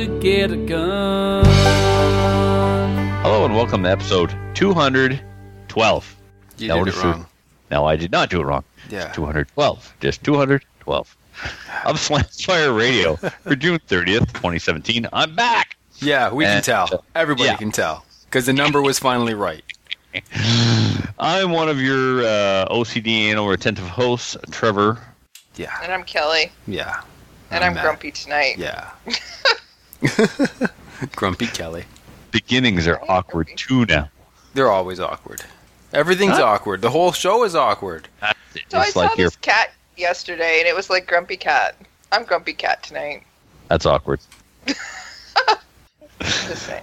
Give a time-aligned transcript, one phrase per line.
[0.00, 1.44] To get a gun.
[3.22, 6.16] Hello and welcome to episode 212.
[6.56, 7.10] You That did one it is true.
[7.10, 7.26] wrong.
[7.70, 8.64] No, I did not do it wrong.
[8.88, 9.12] Yeah.
[9.12, 9.94] 212.
[10.00, 11.16] Just 212.
[11.84, 15.06] Of Slamfire Radio for June 30th, 2017.
[15.12, 15.76] I'm back.
[15.98, 16.88] Yeah, we can tell.
[16.90, 17.56] uh, Everybody yeah.
[17.56, 18.06] can tell.
[18.24, 19.62] Because the number was finally right.
[21.18, 24.98] I'm one of your uh, OCD and or attentive hosts, Trevor.
[25.56, 25.76] Yeah.
[25.82, 27.02] And I'm Kelly, Yeah.
[27.50, 27.84] and I'm Matt.
[27.84, 28.54] grumpy tonight.
[28.56, 28.88] Yeah.
[31.16, 31.84] Grumpy Kelly.
[32.30, 34.08] Beginnings are awkward too now.
[34.54, 35.42] They're always awkward.
[35.92, 36.44] Everything's Huh?
[36.44, 36.82] awkward.
[36.82, 38.08] The whole show is awkward.
[38.68, 41.76] So I It's saw like you're this cat yesterday, and it was like Grumpy Cat.
[42.12, 43.22] I'm Grumpy Cat tonight.
[43.68, 44.20] that's awkward.
[46.20, 46.82] Just saying.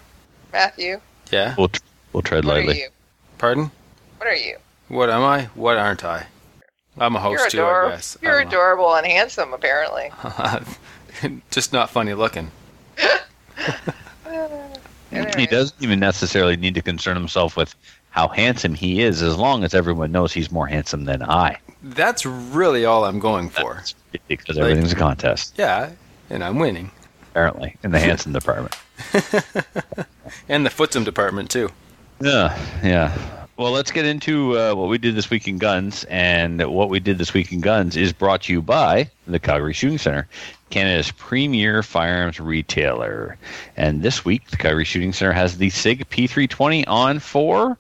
[0.54, 1.00] Matthew,
[1.32, 1.56] Yeah.
[1.58, 1.82] We'll tr-
[2.14, 2.80] we'll tread what are lightly.
[2.80, 2.90] you?
[3.38, 3.70] Pardon?
[4.18, 4.58] What are you?
[4.88, 5.44] What am I?
[5.56, 6.26] What aren't I?
[6.98, 7.90] I'm a host You're too, I adorable.
[7.96, 8.18] guess.
[8.22, 10.12] You're I'm a- adorable and handsome, apparently.
[11.52, 12.52] Just not funny looking.
[15.38, 17.76] He doesn't even necessarily need to concern himself with
[18.10, 21.58] how handsome he is, as long as everyone knows he's more handsome than I.
[21.84, 23.76] That's really all I'm going for.
[23.76, 23.96] That's
[24.28, 25.92] because everything's a contest, Yeah,
[26.30, 26.92] and I'm winning.
[27.32, 28.76] apparently, in the handsome department.
[30.50, 31.70] And the footsome department too.
[32.20, 33.16] Yeah, yeah.
[33.58, 37.00] Well, let's get into uh, what we did this week in guns, and what we
[37.00, 40.28] did this week in guns is brought to you by the Calgary Shooting Center,
[40.70, 43.38] Canada's premier firearms retailer.
[43.76, 47.78] And this week, the Calgary Shooting Center has the Sig P320 on for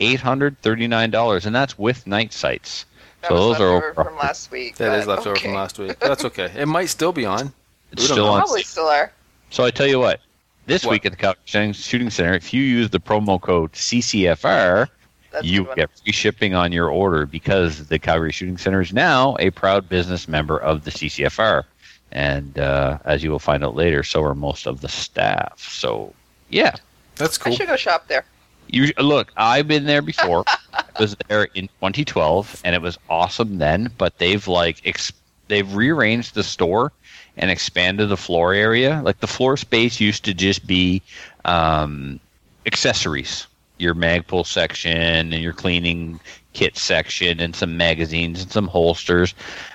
[0.00, 2.86] eight hundred thirty-nine dollars, and that's with night sights.
[3.22, 4.76] That so was those are over- from last week.
[4.76, 5.42] That is but is over okay.
[5.44, 5.98] from last week.
[6.00, 6.50] That's okay.
[6.56, 7.52] It might still be on.
[7.92, 8.26] It's still know.
[8.28, 8.40] on.
[8.40, 9.12] Probably still are.
[9.50, 10.20] So I tell you what,
[10.66, 10.92] this What?
[10.92, 14.88] week at the Calgary Shooting- Shooting Center, if you use the promo code CCFR,
[15.32, 19.36] That's you get free shipping on your order because the Calgary Shooting Center is now
[19.40, 21.64] a proud business member of the CCFR.
[22.12, 25.60] And uh, as you will find out later, so are most of the staff.
[25.60, 26.12] So,
[26.48, 26.74] yeah.
[27.16, 27.52] That's cool.
[27.52, 28.24] I should go shop there.
[28.68, 29.32] You look.
[29.36, 30.44] I've been there before.
[30.72, 33.90] I was there in 2012, and it was awesome then.
[33.98, 35.12] But they've like ex-
[35.48, 36.92] they've rearranged the store
[37.36, 39.00] and expanded the floor area.
[39.04, 41.02] Like the floor space used to just be
[41.44, 42.20] um,
[42.66, 43.46] accessories,
[43.78, 46.20] your Magpul section and your cleaning
[46.52, 49.34] kit section, and some magazines and some holsters.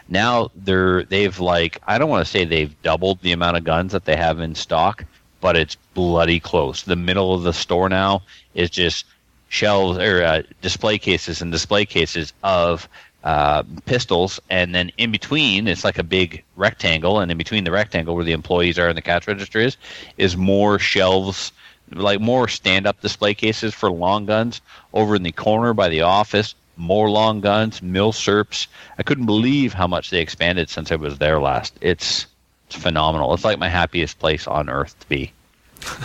[0.10, 3.92] Now they're they've like I don't want to say they've doubled the amount of guns
[3.94, 5.06] that they have in stock,
[5.42, 6.84] but it's bloody close.
[6.84, 9.06] The middle of the store now is just
[9.48, 12.90] shelves or uh, display cases and display cases of
[13.24, 17.72] uh, pistols, and then in between it's like a big rectangle, and in between the
[17.72, 19.78] rectangle where the employees are and the cash register is,
[20.18, 21.52] is more shelves,
[21.92, 24.62] like more stand-up display cases for long guns.
[24.94, 28.68] Over in the corner by the office, more long guns, milsurps.
[28.98, 31.78] I couldn't believe how much they expanded since I was there last.
[31.82, 32.28] It's
[32.68, 33.34] it's phenomenal.
[33.34, 35.32] It's like my happiest place on earth to be.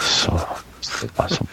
[0.00, 1.48] So so awesome.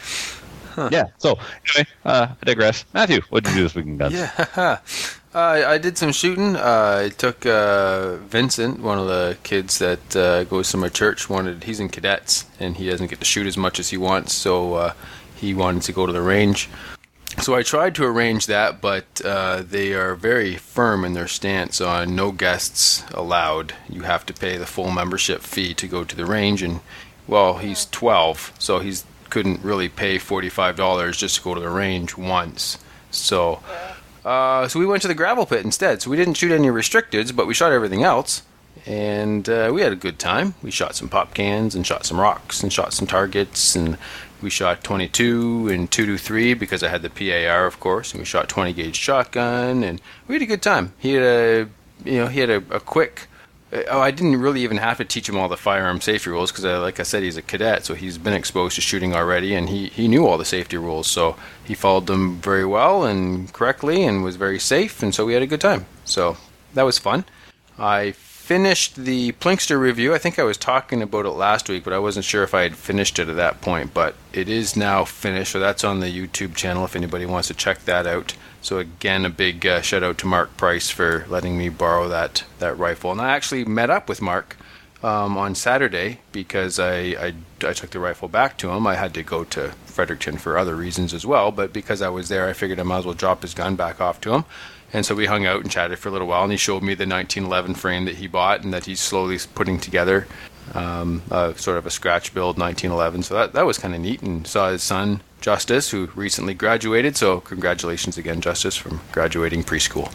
[0.92, 1.08] Yeah.
[1.18, 1.40] So
[1.76, 2.86] anyway, uh, I digress.
[2.94, 4.00] Matthew, what did you do this weekend?
[4.00, 4.14] guns?
[4.14, 4.80] Yeah.
[5.38, 6.56] Uh, I did some shooting.
[6.56, 11.30] Uh, I took uh, Vincent, one of the kids that uh, goes to my church,
[11.30, 14.34] wanted he's in cadets and he doesn't get to shoot as much as he wants,
[14.34, 14.94] so uh,
[15.36, 16.70] he wanted to go to the range.
[17.42, 21.80] So I tried to arrange that, but uh, they are very firm in their stance
[21.80, 23.74] on no guests allowed.
[23.88, 26.82] You have to pay the full membership fee to go to the range, and
[27.28, 28.96] well, he's 12, so he
[29.30, 32.80] couldn't really pay $45 just to go to the range once.
[33.12, 33.62] So.
[34.26, 36.02] Uh, so we went to the gravel pit instead.
[36.02, 38.44] So we didn't shoot any restricteds, but we shot everything else,
[38.86, 40.56] and uh, we had a good time.
[40.62, 43.98] We shot some pop cans and shot some rocks and shot some targets, and
[44.42, 48.50] we shot 22 and 223 because I had the PAR, of course, and we shot
[48.50, 50.94] 20 gauge shotgun, and we had a good time.
[51.00, 51.70] He had a,
[52.06, 53.28] you know, he had a, a quick.
[53.74, 56.52] uh, Oh, I didn't really even have to teach him all the firearm safety rules
[56.52, 59.70] because, like I said, he's a cadet, so he's been exposed to shooting already, and
[59.70, 61.08] he, he knew all the safety rules.
[61.08, 61.36] So
[61.66, 65.42] he followed them very well and correctly, and was very safe, and so we had
[65.44, 65.86] a good time.
[66.06, 66.38] So
[66.76, 67.26] that was fun.
[67.80, 70.14] I finished the Plinkster review.
[70.14, 72.62] I think I was talking about it last week, but I wasn't sure if I
[72.62, 73.94] had finished it at that point.
[73.94, 77.54] But it is now finished, so that's on the YouTube channel if anybody wants to
[77.54, 78.36] check that out.
[78.62, 82.46] So again, a big uh, shout out to Mark Price for letting me borrow that
[82.60, 83.12] that rifle.
[83.12, 84.56] And I actually met up with Mark
[85.04, 87.34] um, on Saturday because I, I
[87.64, 88.88] I took the rifle back to him.
[88.88, 92.30] I had to go to Fredericton for other reasons as well, but because I was
[92.30, 94.46] there, I figured I might as well drop his gun back off to him.
[94.94, 96.94] And so we hung out and chatted for a little while, and he showed me
[96.94, 100.28] the 1911 frame that he bought and that he's slowly putting together,
[100.74, 103.24] um, uh, sort of a scratch build 1911.
[103.24, 107.18] So that, that was kind of neat, and saw his son, Justice, who recently graduated.
[107.18, 110.12] So congratulations again, Justice, from graduating preschool.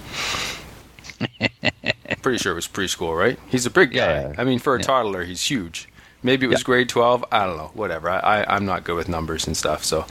[2.23, 3.39] Pretty sure it was preschool, right?
[3.49, 4.21] He's a big guy.
[4.23, 4.33] Yeah.
[4.39, 4.85] I mean, for a Yeah.
[4.87, 5.89] toddler, he's huge.
[6.23, 6.65] Maybe it was Yeah.
[6.65, 7.25] grade 12.
[7.33, 7.71] I don't know.
[7.75, 8.09] Whatever.
[8.11, 10.07] I, I, I'm not good with numbers and stuff, so.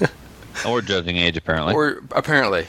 [0.66, 1.72] Or judging age, apparently.
[1.72, 2.66] Or apparently,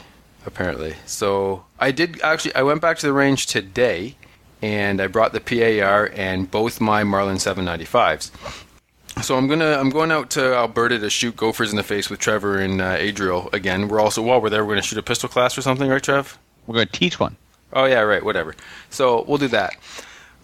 [0.49, 0.95] apparently.
[1.05, 2.55] So I did actually.
[2.55, 4.15] I went back to the range today,
[4.61, 8.31] and I brought the PAR and both my Marlin 795s.
[9.23, 12.19] So I'm gonna I'm going out to Alberta to shoot gophers in the face with
[12.19, 13.87] Trevor and uh, Adriel again.
[13.87, 16.37] We're also while we're there, we're gonna shoot a pistol class or something, right, Trev?
[16.69, 17.35] We're going to teach one.
[17.73, 18.23] Oh yeah, right.
[18.23, 18.55] Whatever.
[18.91, 19.73] So we'll do that.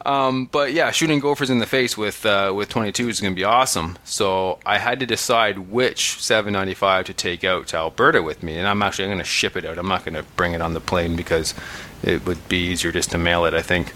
[0.05, 3.35] Um, but yeah, shooting gophers in the face with uh, with 22 is going to
[3.35, 3.97] be awesome.
[4.03, 8.67] So I had to decide which 795 to take out to Alberta with me, and
[8.67, 9.79] I'm actually going to ship it out.
[9.79, 11.55] I'm not going to bring it on the plane because
[12.03, 13.55] it would be easier just to mail it.
[13.55, 13.93] I think.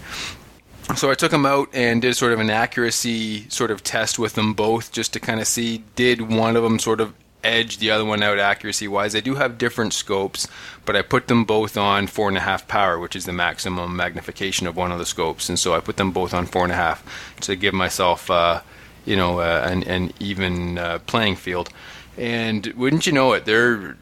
[0.96, 4.34] So I took them out and did sort of an accuracy sort of test with
[4.34, 7.90] them both, just to kind of see did one of them sort of edge the
[7.90, 9.12] other one out accuracy wise.
[9.12, 10.46] They do have different scopes,
[10.84, 13.96] but I put them both on four and a half power, which is the maximum
[13.96, 16.72] magnification of one of the scopes, and so I put them both on four and
[16.72, 17.04] a half
[17.42, 18.62] to give myself, uh,
[19.04, 21.70] you know, uh, an, an even uh, playing field.
[22.16, 23.96] And wouldn't you know it, they're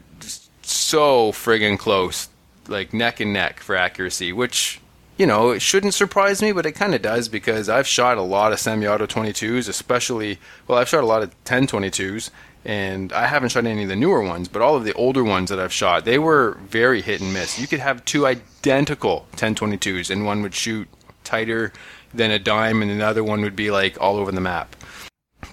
[0.61, 2.29] so friggin' close,
[2.67, 4.81] like neck and neck for accuracy, which
[5.19, 8.21] you know, it shouldn't surprise me, but it kind of does because I've shot a
[8.21, 12.29] lot of semi-auto 22s, especially, well, I've shot a lot of 1022s,
[12.65, 15.49] and I haven't shot any of the newer ones, but all of the older ones
[15.49, 17.59] that I've shot, they were very hit and miss.
[17.59, 20.87] You could have two identical 1022s, and one would shoot
[21.23, 21.71] tighter
[22.13, 24.75] than a dime, and another one would be like all over the map.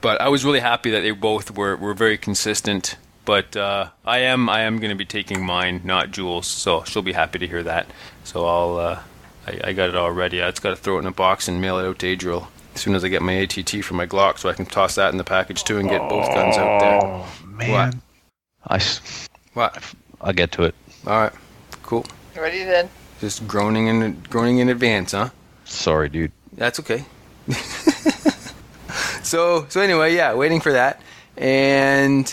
[0.00, 2.96] But I was really happy that they both were, were very consistent.
[3.24, 6.46] But uh, I am I am going to be taking mine, not Jules.
[6.46, 7.88] So she'll be happy to hear that.
[8.22, 9.00] So I'll uh,
[9.46, 10.40] I, I got it all ready.
[10.40, 12.48] I just got to throw it in a box and mail it out to Adriel
[12.76, 15.10] as soon as I get my ATT for my Glock, so I can toss that
[15.10, 17.00] in the package too and get both guns out there.
[17.02, 18.02] Oh, man.
[18.66, 19.82] I, s- What?
[20.20, 20.74] I'll get to it.
[21.06, 21.32] All right,
[21.82, 22.04] cool.
[22.36, 22.90] Ready then?
[23.18, 25.30] Just groaning in groaning in advance, huh?
[25.64, 26.32] Sorry, dude.
[26.52, 27.06] That's okay.
[29.22, 31.00] so so anyway, yeah, waiting for that.
[31.38, 32.32] And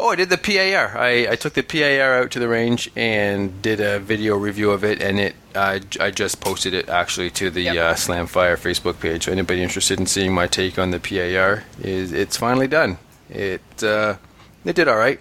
[0.00, 0.98] oh, I did the PAR.
[0.98, 4.82] I, I took the PAR out to the range and did a video review of
[4.82, 5.36] it, and it
[5.78, 7.76] j- I just posted it actually to the Yep.
[7.76, 9.24] uh, Slamfire Facebook page.
[9.24, 12.98] So anybody interested in seeing my take on the PAR is it's finally done.
[13.30, 14.16] It uh,
[14.64, 15.20] it did all right.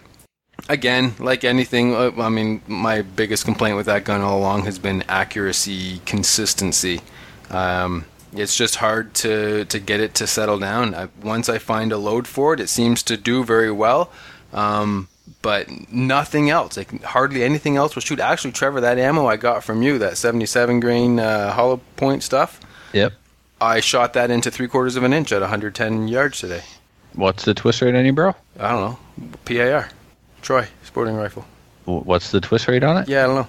[0.70, 4.80] Again, like anything, uh, I mean, my biggest complaint with that gun all along has
[4.80, 7.02] been accuracy, consistency.
[7.50, 10.96] Um, it's just hard to, to get it to settle down.
[10.96, 14.12] I, once I find a load for it, it seems to do very well,
[14.54, 15.08] um,
[15.42, 16.77] but nothing else.
[16.77, 18.19] Like hardly anything else will shoot.
[18.19, 22.60] Actually, Trevor, that ammo I got from you, that 77 grain uh, hollow point stuff,
[22.94, 23.13] Yep.
[23.62, 26.62] I shot that into three quarters of an inch at 110 yards today.
[27.13, 28.36] What's the twist rate on your barrel?
[28.60, 29.89] I don't know, PAR,
[30.42, 31.45] Troy sporting rifle.
[31.86, 33.07] What's the twist rate on it?
[33.07, 33.48] Yeah, I don't know.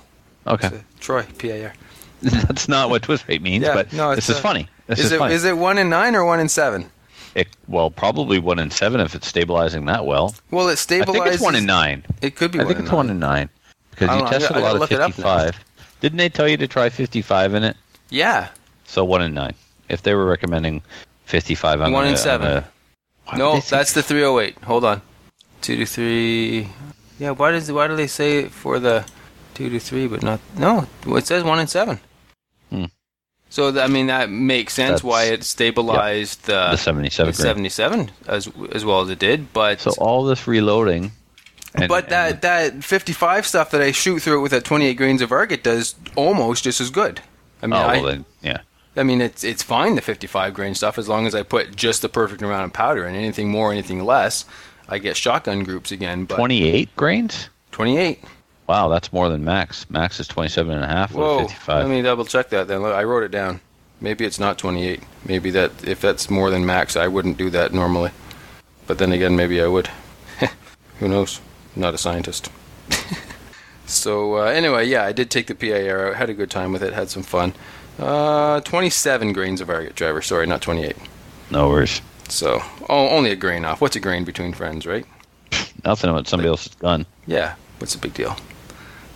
[0.53, 0.69] Okay.
[0.69, 1.73] A Troy PAR.
[2.23, 4.69] That's not what twist rate means, Yeah, but no, this is funny.
[4.87, 5.35] This is is, it funny.
[5.35, 6.91] is it one in nine or one in seven?
[7.37, 10.35] It- well, probably one in seven if it's stabilizing that well.
[10.51, 11.03] Well, it stabilizes.
[11.09, 12.05] I think it's one in nine.
[12.23, 12.97] It could be I one think in it's nine.
[12.97, 13.49] one in nine
[13.91, 15.15] because you know, I tested gotta- lot of look it up now.
[15.15, 15.65] 55.
[16.01, 17.77] Didn't they tell you to try 55 in it?
[18.11, 18.49] Yeah.
[18.87, 19.55] So one in nine.
[19.89, 20.83] If they were recommending
[21.27, 22.49] 55 I'm One in seven.
[22.51, 22.65] the-
[23.27, 24.57] Why would No, that's the 308.
[24.65, 25.03] Hold on.
[25.61, 26.69] Two to three.
[27.19, 27.31] Yeah.
[27.33, 29.05] Why does why do they say it for the
[29.55, 30.41] two to three, but not?
[30.57, 31.99] No, it says one in seven.
[33.57, 37.37] So th- I mean that makes sense That's- why it stabilized the the, 77 the
[37.39, 39.51] 77 as as well as it did.
[39.55, 41.13] But So all this reloading.
[41.75, 45.23] And, but that that 55 stuff that I shoot through it with that 28 grains
[45.23, 47.23] of Varget does almost just as good.
[47.63, 48.61] I oh, mean, I, then, yeah.
[48.95, 52.03] I mean, it's it's fine the 55 grain stuff as long as I put just
[52.03, 54.45] the perfect amount of powder and anything more, anything less,
[54.87, 56.27] I get shotgun groups again.
[56.27, 57.49] But 28 grains?
[57.73, 58.23] 28.
[58.67, 59.89] Wow, that's more than max.
[59.91, 61.41] Max is 27 and a half Whoa.
[61.41, 61.85] 55.
[61.85, 62.83] Let me double check that then.
[62.83, 63.61] Look, I wrote it down.
[64.01, 65.03] Maybe it's not 28.
[65.25, 68.11] Maybe that if that's more than max, I wouldn't do that normally.
[68.87, 69.89] But then again, maybe I would.
[70.99, 71.41] Who knows?
[71.77, 72.51] not a scientist.
[73.87, 76.17] so uh, anyway, yeah, I did take the PAR out.
[76.17, 76.93] Had a good time with it.
[76.93, 77.53] Had some fun.
[77.99, 80.23] Uh, 27 grains of Varget driver.
[80.23, 80.97] Sorry, not 28.
[81.51, 82.01] no worries.
[82.29, 83.81] So oh, only a grain off.
[83.81, 85.07] What's a grain between friends, right?
[85.85, 87.07] Nothing about somebody else's gun.
[87.27, 88.37] Yeah, what's the big deal?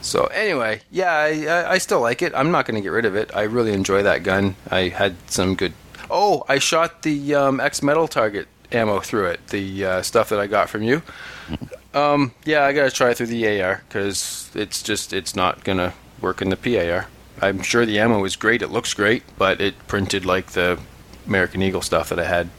[0.02, 2.32] So anyway, yeah, I, I, still like it.
[2.34, 3.30] I'm not going to get rid of it.
[3.34, 4.56] I really enjoy that gun.
[4.70, 5.74] I had some good.
[6.10, 9.48] Oh, I shot the um, X metal target ammo through it.
[9.48, 11.02] The uh, stuff that I got from you.
[11.92, 15.64] Um, yeah, I got to try it through the AR because it's just it's not
[15.64, 17.08] going to work in the PAR.
[17.42, 18.62] I'm sure the ammo is great.
[18.62, 20.78] It looks great, but it printed like the
[21.26, 22.50] American Eagle stuff that I had.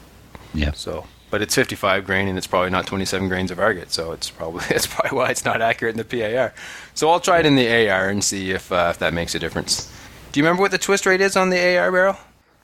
[0.53, 0.71] Yeah.
[0.73, 4.29] So, but it's 55 grain and it's probably not 27 grains of Varget, so it's
[4.29, 6.53] probably that's probably why it's not accurate in the PAR.
[6.93, 9.39] So I'll try it in the AR and see if uh, if that makes a
[9.39, 9.91] difference.
[10.31, 12.17] Do you remember what the twist rate is on the AR barrel?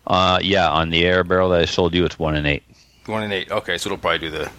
[0.06, 2.64] Uh, yeah, on the AR barrel that I sold you, it's one and eight.
[3.08, 3.52] One and eight.
[3.52, 4.52] Okay, so it'll probably do the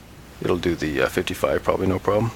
[0.43, 2.33] it'll do the uh, 55 probably no problem.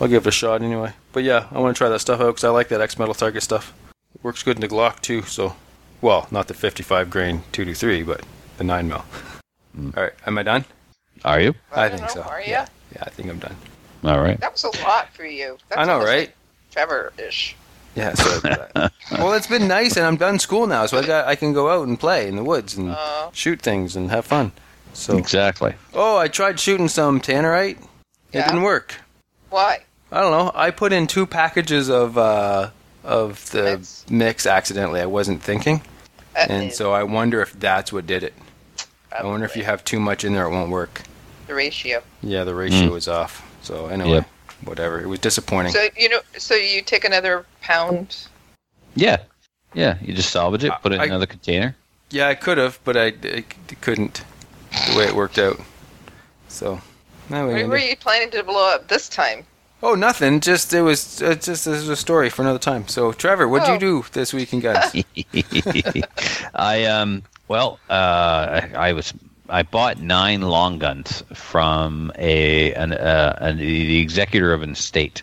[0.00, 0.92] I'll give it a shot anyway.
[1.12, 3.14] But yeah, I want to try that stuff out because I like that X metal
[3.14, 3.74] target stuff.
[4.14, 5.22] It works good in the Glock too.
[5.22, 5.56] So,
[6.00, 8.24] well, not the 55 grain 223, but
[8.58, 9.04] the 9 mil.
[9.96, 10.64] All right, am I done?
[11.24, 11.54] Are you?
[11.72, 12.28] I, don't think know, so.
[12.28, 12.50] Are you?
[12.50, 13.56] Yeah, yeah, I think I'm done.
[14.04, 14.38] All right.
[14.40, 15.58] That was a lot for you.
[15.68, 16.28] That's I know, right?
[16.28, 16.36] like
[16.72, 17.56] Trevor-ish.
[17.96, 18.14] Yeah.
[18.14, 18.40] So,
[19.12, 21.68] well, it's been nice, and I'm done school now, so I got I can go
[21.70, 24.52] out and play in the woods and Uh, shoot things and have fun.
[24.92, 25.74] So, Exactly.
[25.94, 27.78] oh, I tried shooting some tannerite.
[28.32, 28.42] Yeah.
[28.42, 28.94] It didn't work.
[29.50, 29.80] why?
[30.12, 30.52] I don't know.
[30.54, 32.70] I put in two packages of uh,
[33.04, 34.04] of the Mix.
[34.10, 34.46] mix.
[34.46, 35.00] accidentally.
[35.00, 35.82] I wasn't thinking,
[36.36, 38.34] Uh, and so I wonder if that's what did it.
[39.10, 41.02] I wonder if you have too much in there, it won't work.
[41.48, 42.02] The ratio.
[42.22, 43.42] Yeah, the ratio is off.
[43.62, 44.28] So anyway, Yep.
[44.64, 45.00] whatever.
[45.00, 45.72] It was disappointing.
[45.72, 48.16] So you know, so you take another pound.
[48.94, 49.18] Yeah.
[49.74, 49.98] Yeah.
[50.00, 51.74] You just salvage it, put it in I- another container.
[52.10, 53.44] yeah, I could have, but I, I
[53.80, 54.22] couldn't.
[54.90, 55.58] The way it worked out.
[56.48, 56.80] So.
[57.28, 59.44] now we were do- you planning to blow up this time?
[59.82, 60.40] Oh, nothing.
[60.40, 62.88] Just it was uh, just this is a story for another time.
[62.88, 63.72] So, Trevor, what did Oh.
[63.74, 64.90] you do this weekend, guys?
[66.54, 67.92] I um well uh
[68.74, 69.12] I, I was
[69.48, 75.22] I bought nine long guns from a an, uh, an the executor of an estate,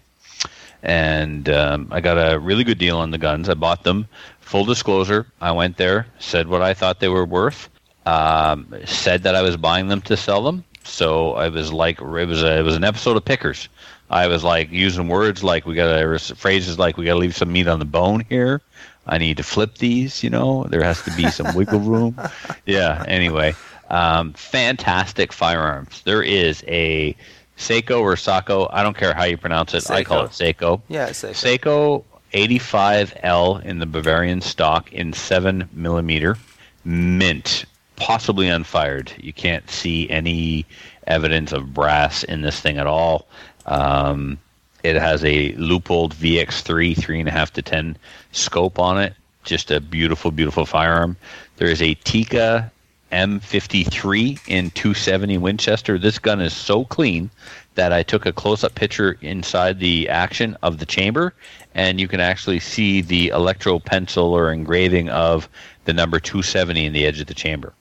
[0.84, 3.50] and um, I got a really good deal on the guns.
[3.50, 4.08] I bought them.
[4.42, 7.70] Full disclosure, I went there, said what I thought they were worth,
[8.06, 10.64] um, said that I was buying them to sell them.
[10.84, 13.68] So I was like, it was a, it was an episode of Pickers.
[14.10, 17.36] I was like using words like we got to phrases like we got to leave
[17.36, 18.62] some meat on the bone here.
[19.08, 20.24] I need to flip these.
[20.24, 22.20] You know, there has to be some wiggle room.
[22.68, 23.04] Yeah.
[23.08, 23.54] Anyway,
[23.90, 26.02] um, fantastic firearms.
[26.04, 27.16] There is a
[27.58, 28.68] Seiko or Sako.
[28.72, 29.90] I don't care how you pronounce it.
[29.90, 30.82] I call it Seiko.
[30.88, 31.36] yeah, safe.
[31.36, 36.38] Seiko 85L in the Bavarian stock in 7 millimeter,
[36.84, 37.66] mint,
[37.96, 39.12] possibly unfired.
[39.18, 40.66] You can't see any
[41.08, 43.28] evidence of brass in this thing at all.
[43.66, 44.38] Um,
[44.84, 47.98] it has a Leupold VX3 3.5 to 10
[48.34, 49.14] scope on it.
[49.44, 51.16] Just a beautiful, beautiful firearm.
[51.58, 52.72] There is a Tikka
[53.12, 55.98] M53 in 270 Winchester.
[55.98, 57.30] This gun is so clean
[57.76, 61.34] that I took a close-up picture inside the action of the chamber,
[61.74, 65.48] and you can actually see the electro pencil or engraving of
[65.86, 67.74] the number 270 in the edge of the chamber.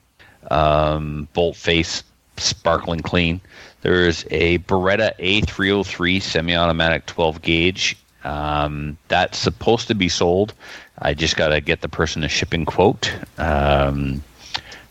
[0.51, 2.03] Um, bolt face,
[2.37, 3.41] sparkling clean.
[3.81, 7.97] There's a Beretta A303 semi-automatic 12 gauge.
[8.23, 10.53] Um, that's supposed to be sold.
[10.99, 13.13] I just got to get the person a shipping quote.
[13.37, 14.23] Um,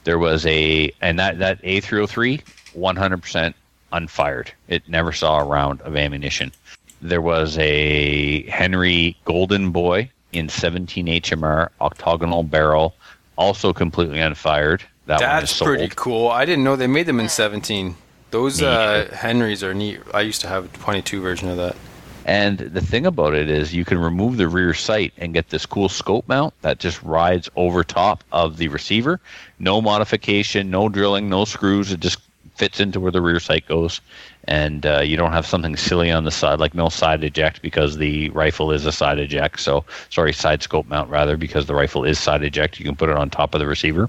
[0.05, 2.43] there was a and that that A303
[2.77, 3.55] 100%
[3.93, 4.53] unfired.
[4.69, 6.53] It never saw a round of ammunition.
[7.01, 12.95] There was a Henry Golden Boy in 17 HMR octagonal barrel,
[13.37, 14.83] also completely unfired.
[15.07, 15.69] That one is That's sold.
[15.69, 16.29] pretty cool.
[16.29, 17.95] I didn't know they made them in 17.
[18.31, 20.01] Those uh, Henrys are neat.
[20.13, 21.77] I used to have a 22 version of that.
[22.25, 25.67] And the thing about it is, you can remove the rear sight and get this
[25.67, 29.21] cool scope mount that just rides over top of the receiver.
[29.59, 31.93] No modification, no drilling, no screws.
[31.93, 32.19] It just
[32.57, 34.01] fits into where the rear sight goes,
[34.45, 37.97] and uh, you don't have something silly on the side like no side eject because
[37.97, 39.61] the rifle is a side eject.
[39.61, 42.79] So sorry, side scope mount rather because the rifle is side eject.
[42.79, 44.09] You can put it on top of the receiver.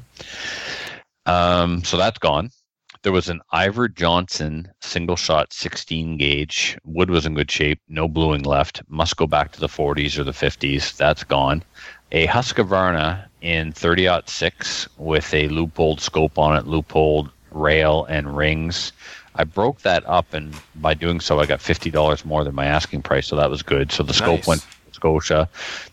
[1.26, 2.52] Um, so that's gone.
[3.06, 6.76] There was an Iver Johnson single shot 16 gauge.
[6.86, 7.80] Wood was in good shape.
[7.88, 8.82] No bluing left.
[8.90, 10.98] Must go back to the 40s or the 50s.
[10.98, 11.62] That's gone.
[12.12, 18.92] A Husqvarna in 30 6 with a Leupold scope on it, Leupold rail and rings.
[19.36, 22.66] I broke that up, and by doing so, I got fifty dollars more than my
[22.66, 23.92] asking price, so that was good.
[23.92, 24.48] So the scope Nice.
[24.48, 25.48] went to Scotia,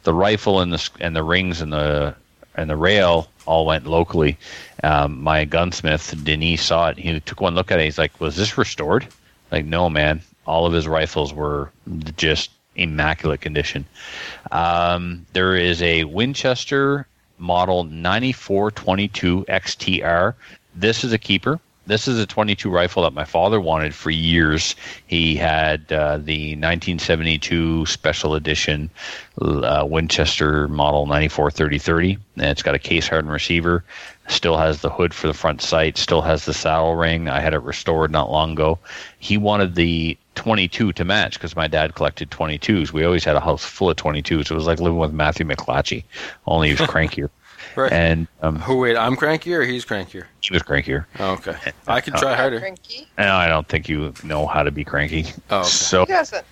[0.05, 2.15] the rifle and the and the rings and the
[2.55, 4.39] and the rail all went locally.
[4.83, 6.99] Um, my gunsmith Denis saw it.
[6.99, 7.85] He took one look at it.
[7.85, 9.07] He's like, "Was this restored?"
[9.51, 10.23] Like, no, man.
[10.47, 11.71] All of his rifles were
[12.17, 13.85] just immaculate condition.
[14.51, 17.07] Um, there is a Winchester
[17.39, 20.35] model 9422 XTR.
[20.75, 21.61] This is a keeper.
[21.87, 24.77] This is a 22 rifle that my father wanted for years.
[25.07, 28.91] He had uh, the 1972 special edition
[29.41, 33.85] uh, Winchester model 94 3030, and it's got a case hardened receiver.
[34.29, 35.99] Still has the hood for the front sight.
[35.99, 37.29] Still has the saddle ring.
[37.29, 38.79] I had it restored not long ago.
[39.19, 42.93] He wanted the 22 to match because my dad collected 22s.
[42.93, 44.51] We always had a house full of 22s.
[44.51, 46.05] It was like living with Matthew McClatchy,
[46.47, 47.29] only he was crankier.
[47.77, 47.93] Right.
[47.93, 48.97] And um, Who wait?
[48.97, 50.25] I'm crankier or he's crankier?
[50.41, 51.07] he was crankier.
[51.19, 51.57] Oh, okay.
[51.87, 52.61] I could try harder.
[52.61, 53.07] Cranky.
[53.17, 55.27] And I don't think you know how to be cranky.
[55.51, 55.69] Oh, okay.
[55.69, 56.47] So He doesn't.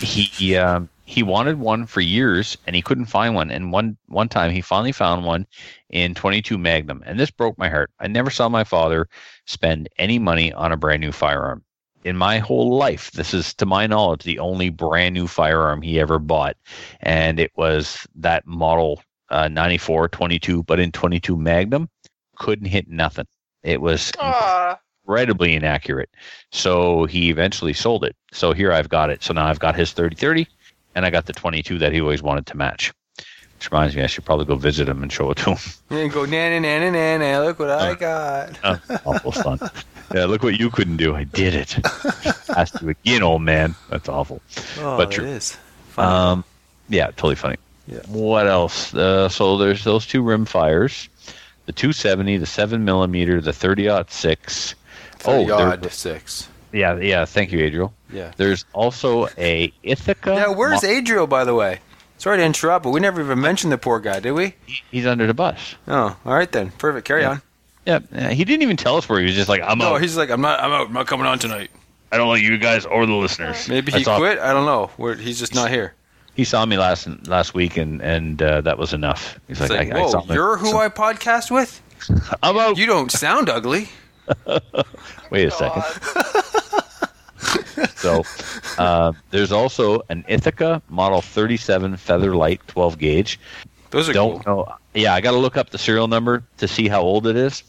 [0.00, 3.50] he um, he wanted one for years and he couldn't find one.
[3.50, 5.46] And one one time he finally found one
[5.90, 7.90] in 22 Magnum, and this broke my heart.
[8.00, 9.08] I never saw my father
[9.46, 11.62] spend any money on a brand new firearm
[12.04, 13.10] in my whole life.
[13.12, 16.56] This is, to my knowledge, the only brand new firearm he ever bought,
[17.00, 21.88] and it was that model uh, 94 22, but in 22 Magnum,
[22.36, 23.26] couldn't hit nothing.
[23.62, 24.78] It was Aw.
[25.04, 26.10] incredibly inaccurate.
[26.52, 28.14] So he eventually sold it.
[28.32, 29.22] So here I've got it.
[29.22, 30.46] So now I've got his 30 30
[30.94, 32.92] and I got the 22 that he always wanted to match.
[33.56, 35.58] Which reminds me, I should probably go visit him and show it to him.
[35.90, 37.44] And go nana nana nana.
[37.44, 38.58] Look what I Uh, got.
[38.64, 39.58] Oh, awful fun.
[40.14, 41.16] Yeah, look what you couldn't do.
[41.16, 41.78] I did it.
[42.56, 43.74] Asked you again, old man.
[43.88, 44.42] That's awful.
[44.78, 45.24] Oh, but true.
[45.24, 45.56] is.
[45.88, 46.12] Funny.
[46.12, 46.44] Um,
[46.90, 47.56] yeah, totally funny.
[47.86, 48.00] Yeah.
[48.08, 48.94] What else?
[48.94, 51.08] Uh, so there's those two rim fires,
[51.66, 54.74] the 270, the seven millimeter, the 30 six.
[55.26, 56.48] oh, there- six.
[56.72, 57.24] Yeah, yeah.
[57.24, 57.94] Thank you, Adriel.
[58.12, 58.32] Yeah.
[58.36, 60.34] There's also a Ithaca.
[60.34, 61.78] Yeah, where's mo- Adriel, by the way?
[62.18, 64.54] Sorry to interrupt, but we never even mentioned the poor guy, did we?
[64.90, 65.76] He's under the bus.
[65.86, 66.70] Oh, all right then.
[66.78, 67.06] Perfect.
[67.06, 67.30] Carry Yeah.
[67.30, 67.42] on.
[68.12, 69.34] Yeah, he didn't even tell us where he was.
[69.34, 70.00] Just like, I'm No, out.
[70.00, 70.58] he's like, I'm not.
[70.60, 70.86] I'm out.
[70.88, 71.70] I'm not coming on tonight.
[72.10, 73.68] I don't like you guys or the listeners.
[73.68, 74.18] Maybe he That's all.
[74.18, 74.38] quit.
[74.38, 74.90] I don't know.
[74.96, 75.92] Where he's just not here.
[76.34, 79.38] He saw me last last week, and and uh, that was enough.
[79.48, 81.80] He's like, like, I, I saw whoa, my- you're who I podcast with?
[82.42, 82.76] I'm.
[82.76, 83.88] You don't sound ugly.
[85.30, 85.82] Wait a second.
[87.96, 88.22] So
[88.78, 93.40] uh, there's also an Ithaca Model 37 Featherlight 12 gauge.
[93.90, 94.64] Those are Don't cool.
[94.66, 94.74] know.
[94.94, 97.62] Yeah, I got to look up the serial number to see how old it is.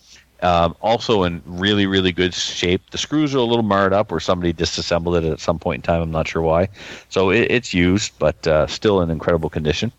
[0.45, 2.91] Um, also in really, really good shape.
[2.91, 5.81] The screws are a little marred up, or somebody disassembled it at some point in
[5.81, 6.03] time.
[6.03, 6.69] I'm not sure why.
[7.09, 9.91] So it, it's used, but uh, still in incredible condition.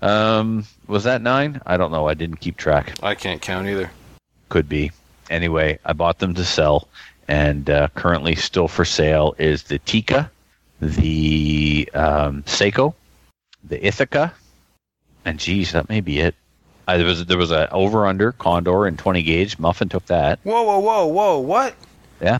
[0.00, 1.60] Um, was that nine?
[1.66, 2.08] I don't know.
[2.08, 2.94] I didn't keep track.
[3.00, 3.92] I can't count either.
[4.48, 4.90] Could be.
[5.30, 6.88] Anyway, I bought them to sell,
[7.28, 10.28] and uh, currently still for sale is the Tikka,
[10.80, 12.94] the um, Seiko,
[13.62, 14.34] the Ithaca,
[15.24, 16.34] and geez, that may be it.
[16.88, 19.58] Uh, there was there was a over under Condor in 20 gauge.
[19.58, 20.38] Muffin took that.
[20.42, 21.38] Whoa, whoa, whoa, whoa!
[21.38, 21.74] What?
[22.20, 22.38] Yeah.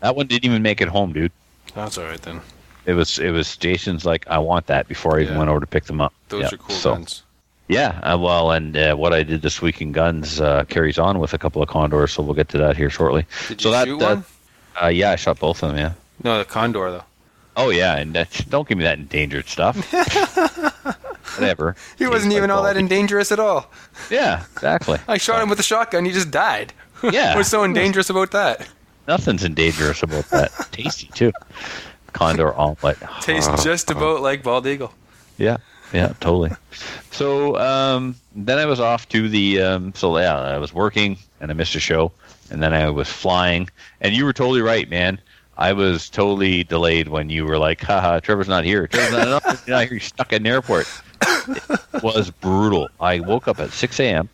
[0.00, 1.32] that one didn't even make it home, dude.
[1.74, 2.40] That's all right then.
[2.86, 5.38] It was it was Jason's like I want that before I even Yeah.
[5.38, 6.12] went over to pick them up.
[6.28, 7.22] Those Yeah, are cool so- guns.
[7.70, 11.18] Yeah, uh, well, and uh, what I did this week in guns uh, carries on
[11.18, 13.26] with a couple of Condors, so we'll get to that here shortly.
[13.48, 14.24] Did so you that, shoot that- one?
[14.82, 15.76] Uh, yeah, I shot both of them.
[15.78, 15.92] Yeah.
[16.24, 17.04] No, the Condor though.
[17.58, 19.76] Oh yeah, and uh, don't give me that endangered stuff.
[21.36, 21.74] Whatever.
[21.98, 23.70] He wasn't even all that dangerous at all.
[24.10, 24.98] Yeah, exactly.
[25.08, 26.04] I shot him with a shotgun.
[26.04, 26.72] He just died.
[27.12, 27.36] Yeah.
[27.36, 28.68] What's so dangerous about that?
[29.06, 30.50] Nothing's endangerous about that.
[30.72, 31.30] Tasty too.
[32.12, 32.98] Condor omelet.
[33.20, 34.92] Tastes just about like bald eagle.
[35.36, 35.58] Yeah,
[35.92, 36.50] yeah, totally.
[37.12, 39.62] So um, then I was off to the.
[39.62, 42.10] Um, so yeah, I was working and I missed a show,
[42.50, 43.70] and then I was flying.
[44.00, 45.20] And you were totally right, man.
[45.58, 48.86] I was totally delayed when you were like, haha, Trevor's not here.
[48.86, 49.94] Trevor's not, not, not here.
[49.94, 50.86] You're stuck in the airport.
[51.20, 52.88] It was brutal.
[53.00, 54.28] I woke up at 6 a.m.,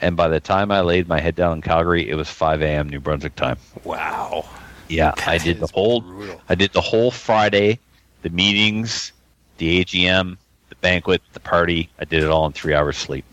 [0.00, 2.88] and by the time I laid my head down in Calgary, it was 5 a.m.
[2.88, 3.58] New Brunswick time.
[3.82, 4.48] Wow.
[4.86, 6.40] Yeah, I did the whole brutal.
[6.48, 7.80] I did the whole Friday,
[8.22, 9.12] the meetings,
[9.58, 10.36] the AGM,
[10.68, 11.90] the banquet, the party.
[11.98, 13.24] I did it all in three hours sleep.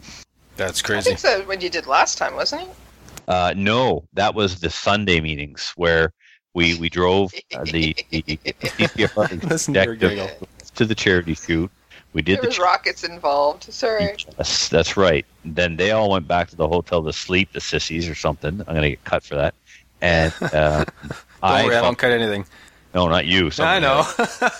[0.58, 1.10] That's I crazy.
[1.12, 2.70] think that's what you did last time, wasn't it?
[3.28, 6.12] Uh, no, that was the Sunday meetings where
[6.56, 10.26] we we drove uh, the, the CCFR Listen to your giggle.
[10.26, 11.70] executive to the charity shoot.
[12.14, 13.66] We did There the was rockets involved.
[13.72, 14.16] Sorry.
[14.38, 15.26] Yes, that's right.
[15.44, 18.62] Then they all went back to the hotel to sleep, the sissies or something.
[18.68, 19.54] I'm gonna get cut for that.
[20.02, 22.46] And uh, Don't I, worry, I don't cut anything.
[22.94, 23.52] no, not you.
[23.60, 23.98] I know.
[24.18, 24.52] else.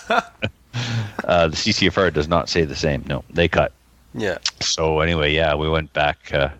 [1.24, 3.02] Uh, the CCFR does not say the same.
[3.08, 3.72] No, they cut.
[4.14, 4.38] yeah.
[4.60, 6.50] So anyway, yeah, we went back uh,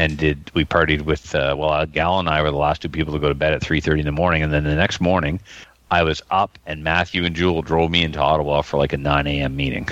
[0.00, 2.88] and did we partied with uh, well, uh, Gal and I were the last two
[2.88, 5.00] people to go to bed at three thirty in the morning, and then the next
[5.00, 5.40] morning,
[5.90, 9.26] I was up, and Matthew and Jewel drove me into Ottawa for like a nine
[9.26, 9.54] a.m.
[9.56, 9.88] meeting.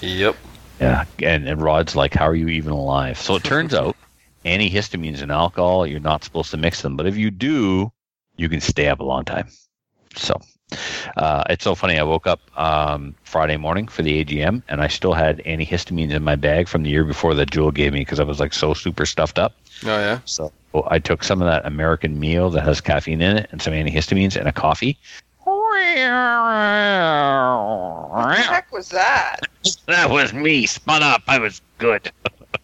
[0.00, 0.36] Yep.
[0.80, 3.96] Yeah, and, and Rod's like, "How are you even alive?" So it turns out
[4.44, 7.92] antihistamines and alcohol, you're not supposed to mix them, but if you do,
[8.36, 9.48] you can stay up a long time.
[10.16, 10.40] So
[11.16, 11.98] Uh, it's so funny.
[11.98, 16.22] I woke up um, Friday morning for the AGM, and I still had antihistamines in
[16.22, 18.74] my bag from the year before that Jewel gave me because I was like so
[18.74, 19.54] super stuffed up.
[19.84, 20.20] Oh yeah.
[20.24, 20.52] So
[20.88, 24.36] I took some of that American meal that has caffeine in it and some antihistamines
[24.36, 24.98] and a coffee.
[28.10, 29.40] What the heck was that?
[29.86, 31.22] That was me, spun up.
[31.26, 32.10] I was good.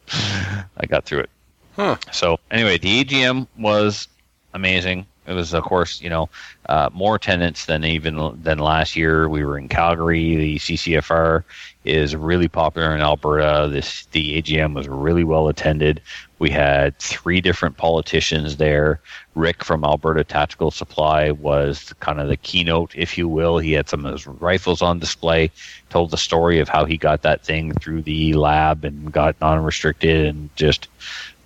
[0.12, 1.30] I got through it.
[1.76, 1.96] Huh.
[2.12, 4.08] So anyway, the AGM was
[4.54, 5.06] amazing.
[5.26, 6.28] It was, of course, you know,
[6.68, 9.28] uh, more attendance than even than last year.
[9.28, 10.36] We were in Calgary.
[10.36, 11.44] The CCFR
[11.84, 13.68] is really popular in Alberta.
[13.70, 16.02] This the AGM was really well attended.
[16.38, 19.00] We had three different politicians there.
[19.34, 23.58] Rick from Alberta Tactical Supply was kind of the keynote, if you will.
[23.58, 25.50] He had some of his rifles on display,
[25.88, 30.26] told the story of how he got that thing through the lab and got non-restricted,
[30.26, 30.88] and just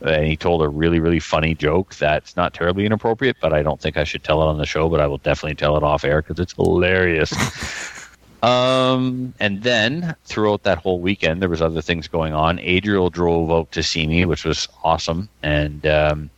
[0.01, 3.81] and he told a really really funny joke that's not terribly inappropriate but i don't
[3.81, 6.05] think i should tell it on the show but i will definitely tell it off
[6.05, 7.33] air because it's hilarious
[8.43, 13.51] um and then throughout that whole weekend there was other things going on adriel drove
[13.51, 16.31] out to see me which was awesome and um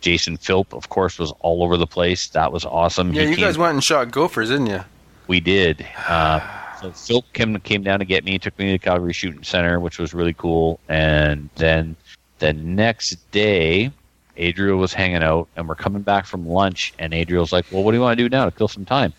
[0.00, 3.36] jason philp of course was all over the place that was awesome Yeah, He you
[3.36, 4.80] came- guys went and shot gophers, didn't you?
[5.28, 5.86] we did.
[6.08, 6.40] Uh,
[6.82, 9.80] so Phil came came down to get me, took me to the Calgary Shooting Center,
[9.80, 10.78] which was really cool.
[10.90, 11.96] And then
[12.38, 13.90] the next day,
[14.36, 16.92] Adriel was hanging out, and we're coming back from lunch.
[16.98, 19.12] And Adriel's like, "Well, what do you want to do now to kill some time?"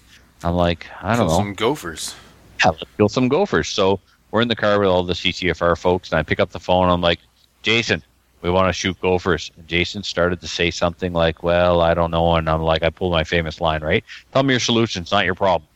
[0.43, 2.15] I'm like, "I don't Kill know, Some gophers.
[2.63, 3.99] yeah, let's kill some gophers." So
[4.31, 6.89] we're in the car with all the CCFR folks, and I pick up the phone.
[6.89, 7.19] I'm like,
[7.63, 8.03] "Jason."
[8.43, 9.49] We want to shoot gophers.
[9.57, 12.91] And Jason started to say something like, "Well, I don't know," and I'm like, I
[12.91, 14.03] pulled my famous line, right?
[14.31, 15.01] Tell me your solution.
[15.01, 15.67] It's not your problem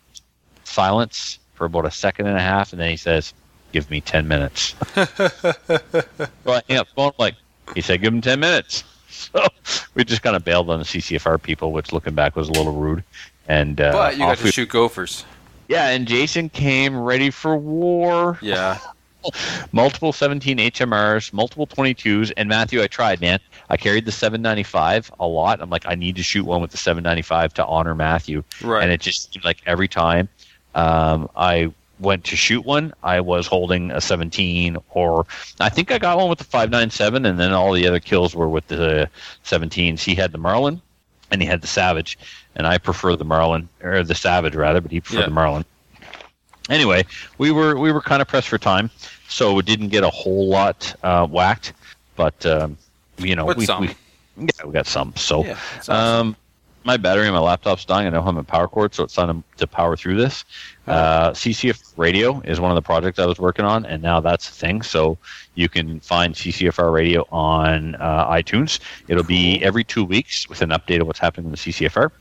[0.64, 3.34] silence for about a second and a half, and then he says,
[3.72, 5.04] "Give me ten minutes." so
[6.48, 7.12] I hang up the phone.
[7.18, 7.36] Like
[7.76, 9.46] he said, "Give him ten minutes." So
[9.94, 12.74] we just kind of bailed on the CCFR people, which looking back was a little
[12.74, 13.04] rude.
[13.48, 15.26] And uh, But you got to we- shoot gophers.
[15.68, 18.40] yeah, and Jason came ready for war.
[18.42, 18.80] Yeah.
[19.74, 23.40] Multiple 17 HMRs, multiple 22s, and Matthew, I tried, man.
[23.70, 25.62] I carried the 795 a lot.
[25.62, 28.44] I'm like, I need to shoot one with the 795 to honor Matthew.
[28.64, 28.82] Right.
[28.82, 30.28] And it just seemed like every time
[30.74, 35.26] um, I went to shoot one, I was holding a 17, or
[35.60, 38.50] I think I got one with the 597, and then all the other kills were
[38.50, 39.10] with the
[39.46, 40.00] 17s.
[40.02, 40.82] He had the Marlin,
[41.32, 42.18] and he had the Savage,
[42.56, 45.26] and I prefer the Marlin or the Savage rather, but he preferred Yeah.
[45.28, 45.66] the Marlin.
[46.70, 47.06] Anyway,
[47.38, 48.90] we were we were kind of pressed for time,
[49.28, 51.74] so we didn't get a whole lot uh, whacked,
[52.16, 52.78] but um,
[53.18, 53.88] you know we, we
[54.38, 55.14] yeah we got some.
[55.16, 55.96] So Yeah, awesome.
[55.96, 56.36] um,
[56.84, 58.08] my battery on my laptop's dying.
[58.08, 60.46] I know I'm a power cord, so it's time to power through this.
[60.92, 64.50] Uh, CCFR Radio is one of the projects I was working on, and now that's
[64.50, 64.82] a thing.
[64.82, 65.18] So
[65.56, 68.80] you can find CCFR Radio on uh, iTunes.
[69.08, 72.12] It'll be every two weeks with an update of what's happening in the CCFR.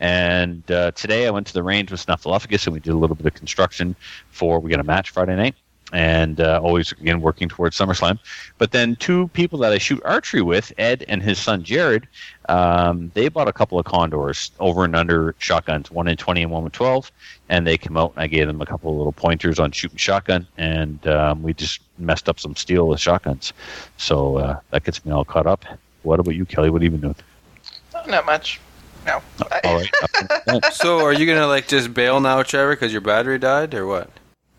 [0.00, 3.16] And uh, today I went to the range with Snuffleupagus, and we did a little
[3.16, 3.96] bit of construction
[4.30, 4.60] for.
[4.60, 5.54] We got a match Friday night,
[5.92, 8.18] and uh, always again working towards SummerSlam.
[8.58, 12.08] But then two people that I shoot archery with, Ed and his son Jared,
[12.48, 16.50] um, they bought a couple of condors over and under shotguns, one in twenty and
[16.50, 17.12] one with twelve,
[17.48, 19.98] and they came out and I gave them a couple of little pointers on shooting
[19.98, 23.52] shotgun, and um, we just messed up some steel with shotguns.
[23.96, 25.64] So uh, that gets me all caught up.
[26.02, 26.70] What about you, Kelly?
[26.70, 28.08] What have you been doing?
[28.08, 28.60] Not much.
[29.06, 29.22] No.
[29.64, 29.90] All right.
[30.72, 34.10] So are you gonna like just bail now, Trevor, because your battery died, or what?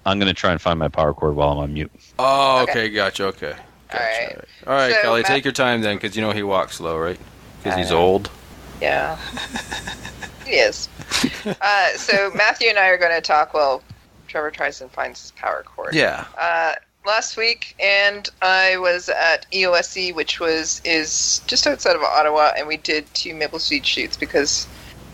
[0.05, 1.91] I'm going to try and find my power cord while I'm on mute.
[2.19, 2.71] Oh, Okay.
[2.71, 3.25] okay, gotcha.
[3.27, 3.53] Okay.
[3.93, 4.37] All right.
[4.67, 6.97] All right, So, Kelly, Matt- take your time then, because you know he walks slow,
[6.97, 7.19] right?
[7.63, 7.97] Because he's know.
[7.99, 8.29] old.
[8.81, 9.17] Yeah.
[10.47, 10.89] yes.
[11.61, 13.53] Uh, so Matthew and I are going to talk.
[13.53, 13.81] while
[14.27, 15.93] Trevor tries and finds his power cord.
[15.93, 16.25] Yeah.
[16.37, 16.73] Uh,
[17.05, 22.67] last week, and I was at EOSC, which was is just outside of Ottawa, and
[22.67, 24.67] we did two maple seed shoots because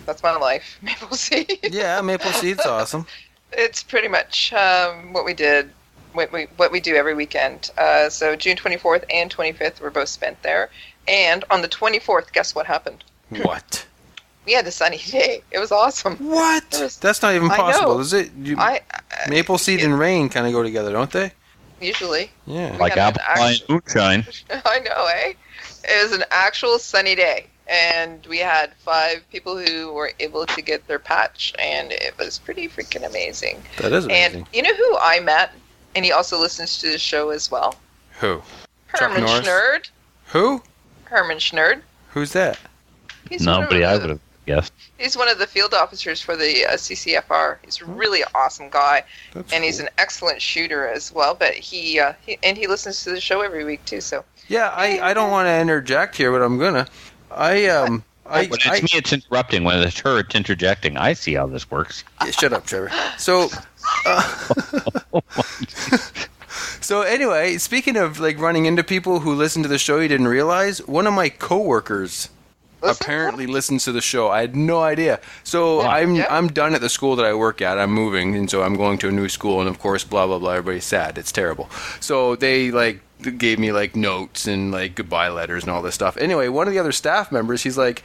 [0.05, 1.59] that's my life, maple seed.
[1.69, 3.05] Yeah, maple seed's awesome.
[3.51, 5.71] It's pretty much um, what we did,
[6.13, 7.71] what we what we do every weekend.
[7.77, 10.69] Uh, so June 24th and 25th were both spent there,
[11.07, 13.03] and on the 24th, guess what happened?
[13.43, 13.85] What?
[14.45, 15.43] We had a sunny day.
[15.51, 16.15] It was awesome.
[16.17, 16.63] What?
[16.79, 18.31] Was- That's not even possible, is it?
[18.33, 21.31] You, I uh, maple seed and rain kind of go together, don't they?
[21.81, 22.75] usually Yeah.
[22.77, 24.25] Like had an apple pie and moonshine.
[24.65, 25.33] I know, eh?
[25.85, 30.61] It was an actual sunny day, and we had five people who were able to
[30.61, 33.61] get their patch, and it was pretty freaking amazing.
[33.77, 34.39] That is amazing.
[34.41, 35.51] And you know who I met,
[35.95, 37.75] and he also listens to the show as well.
[38.19, 38.41] Who?
[38.87, 39.47] Herman Norris?
[39.47, 39.89] Schnerd.
[40.27, 40.61] Who?
[41.05, 41.81] Herman Schnerd.
[42.11, 42.57] Who's that?
[43.29, 44.73] He's one of Nobody I the- would have guessed.
[44.97, 47.57] He's one of the field officers for the uh, CCFR.
[47.63, 49.03] He's a really awesome guy,
[49.33, 49.85] That's and he's cool.
[49.85, 51.35] an excellent shooter as well.
[51.35, 54.01] But he, uh, he and he listens to the show every week too.
[54.01, 56.87] So Yeah, I, I don't want to interject here, but I'm gonna.
[57.31, 59.63] I um I, When it's I- me, it's interrupting.
[59.63, 60.97] When it's her, it's interjecting.
[60.97, 62.03] I see how this works.
[62.23, 62.91] Yeah, shut up, Trevor.
[63.17, 63.49] So,
[64.05, 65.21] uh,
[66.81, 70.27] so anyway, speaking of like running into people who listen to the show, you didn't
[70.27, 72.29] realize one of my coworkers
[72.81, 73.03] Listen?
[73.03, 74.29] apparently listens to the show.
[74.29, 75.19] I had no idea.
[75.43, 76.27] So I'm Yeah.
[76.29, 77.77] I'm done at the school that I work at.
[77.79, 80.39] I'm moving, and so I'm going to a new school, and of course, blah blah
[80.39, 80.51] blah.
[80.51, 81.17] Everybody's sad.
[81.17, 81.69] It's terrible.
[81.99, 86.17] So they like gave me like notes and like goodbye letters and all this stuff.
[86.17, 88.03] Anyway, one of the other staff members, he's like,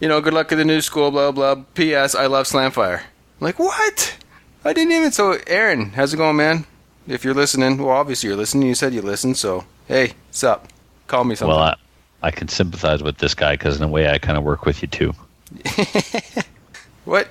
[0.00, 1.56] you know, good luck at the new school, blah blah.
[1.74, 2.14] P.S.
[2.14, 3.00] I love Slamfire.
[3.00, 3.04] I'm
[3.40, 4.16] like what?
[4.64, 5.12] I didn't even.
[5.12, 6.66] So Aaron, how's it going, man?
[7.06, 8.68] If you're listening, well, obviously you're listening.
[8.68, 10.68] You said you listened, so hey, sup?
[11.06, 11.56] Call me something.
[11.56, 11.76] Well, I,
[12.22, 14.82] I can sympathize with this guy because in a way, I kind of work with
[14.82, 15.12] you too.
[17.04, 17.28] what?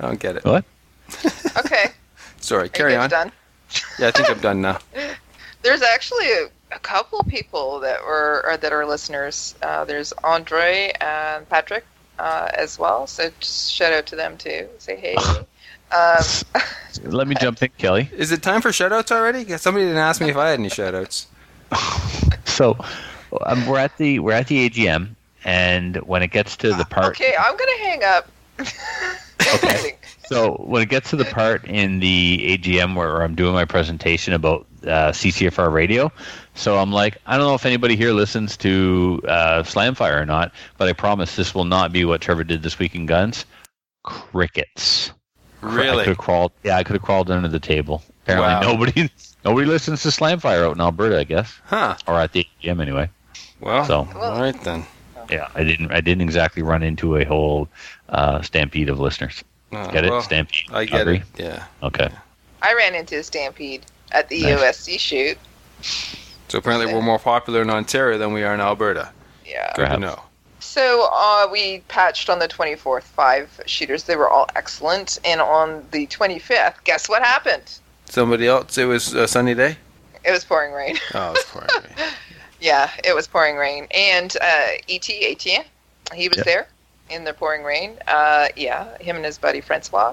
[0.00, 0.44] I don't get it.
[0.44, 0.64] What?
[1.56, 1.86] Okay.
[2.40, 3.08] Sorry, Are carry you on.
[3.08, 3.32] done?
[3.98, 4.78] Yeah, I think I'm done now.
[5.62, 9.54] There's actually a, a couple people that were or that are listeners.
[9.62, 11.84] Uh, there's Andre and Patrick
[12.18, 13.06] uh, as well.
[13.06, 14.68] So just shout out to them too.
[14.78, 15.14] Say hey.
[15.96, 16.24] um,
[17.04, 18.10] Let me jump in, Kelly.
[18.12, 19.44] Is it time for shoutouts already?
[19.56, 21.26] Somebody didn't ask me if I had any shoutouts.
[22.52, 22.76] So
[23.46, 27.18] um, we're at the we're at the AGM, and when it gets to the part,
[27.18, 28.28] okay, I'm gonna hang up.
[29.54, 29.96] Okay.
[30.26, 34.34] so when it gets to the part in the AGM where I'm doing my presentation
[34.34, 36.12] about uh, CCFR radio,
[36.54, 40.52] so I'm like, I don't know if anybody here listens to uh, Slamfire or not,
[40.78, 43.44] but I promise this will not be what Trevor did this week in Guns.
[44.02, 45.12] Crickets.
[45.62, 46.04] I could Really?
[46.06, 46.52] have crawled.
[46.64, 48.02] Yeah, I could have crawled under the table.
[48.24, 48.60] Apparently, Wow.
[48.72, 49.10] nobody
[49.44, 51.96] nobody listens to Slamfire out in Alberta, I guess, Huh.
[52.06, 53.08] or at the AGM anyway.
[53.60, 54.84] Well, So all right then.
[55.30, 57.68] yeah, I didn't I didn't exactly run into a whole
[58.08, 59.44] uh, stampede of listeners.
[59.72, 60.10] Uh, Get it?
[60.10, 60.64] well, stampede.
[60.72, 61.16] I get Calgary?
[61.36, 61.42] it.
[61.44, 61.64] Yeah.
[61.82, 62.08] Okay.
[62.60, 64.60] I ran into a stampede at the Nice.
[64.60, 65.38] USC shoot.
[66.52, 69.10] So apparently we're more popular in Ontario than we are in Alberta.
[69.42, 69.68] Yeah.
[69.68, 70.00] Good to Perhaps.
[70.02, 70.22] know.
[70.60, 74.02] So uh, we patched on the 24th five shooters.
[74.02, 75.18] They were all excellent.
[75.24, 77.78] And on the 25th, guess what happened?
[78.04, 78.76] Somebody else?
[78.76, 79.78] It was a sunny day.
[80.26, 80.98] It was pouring rain.
[81.14, 82.08] Oh, it's pouring rain.
[82.60, 83.86] yeah, it was pouring rain.
[83.94, 85.64] And uh, ET Etienne,
[86.12, 86.44] he was Yep.
[86.44, 86.68] there
[87.08, 87.96] in the pouring rain.
[88.08, 90.12] Uh, yeah, him and his buddy Francois.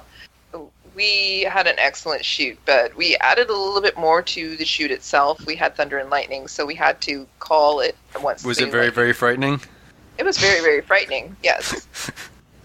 [0.99, 4.91] We had an excellent shoot, but we added a little bit more to the shoot
[4.91, 5.39] itself.
[5.45, 8.43] We had thunder and lightning, so we had to call it once.
[8.43, 9.61] Was it very, lightning- very frightening?
[10.17, 11.37] It was very, very frightening.
[11.43, 12.11] Yes.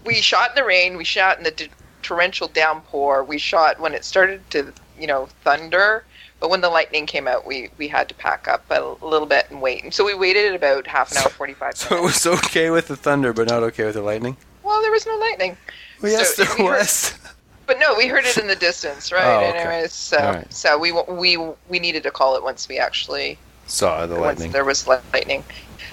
[0.05, 0.97] we shot in the rain.
[0.97, 1.69] We shot in the d-
[2.03, 3.23] torrential downpour.
[3.23, 6.03] We shot when it started to, you know, thunder.
[6.41, 9.49] But when the lightning came out, we, we had to pack up a little bit
[9.49, 9.81] and wait.
[9.85, 12.97] And so we waited about half an hour, 45 So it was okay with the
[12.97, 14.35] thunder, but not okay with the lightning.
[14.61, 15.55] Well, there was no lightning.
[16.01, 17.17] Well, yes, So there we heard- was.
[17.65, 19.25] But no, we heard it in the distance, right?
[19.25, 19.57] Oh, okay.
[19.59, 20.53] Anyways, so right.
[20.53, 21.37] so we we
[21.69, 24.51] we needed to call it once we actually Saw the once lightning.
[24.51, 25.43] there was lightning.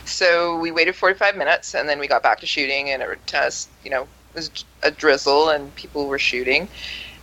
[0.05, 3.69] So we waited 45 minutes, and then we got back to shooting, and it was,
[3.85, 6.69] you know, it was a drizzle, and people were shooting.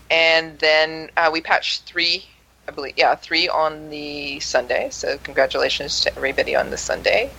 [0.10, 2.26] And then uh, we patched three,
[2.68, 4.90] I believe, yeah, three on the Sunday.
[4.90, 7.32] So congratulations to everybody on the Sunday.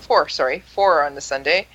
[0.00, 1.66] Four, sorry, four on the Sunday.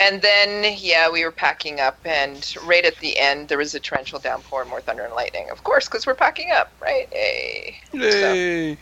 [0.00, 3.80] And then, yeah, we were packing up, and right at the end, there was a
[3.80, 5.48] torrential downpour, and more thunder and lightning.
[5.50, 7.06] Of course, because we're packing up, right?
[7.12, 7.76] Hey.
[7.92, 8.78] Yay.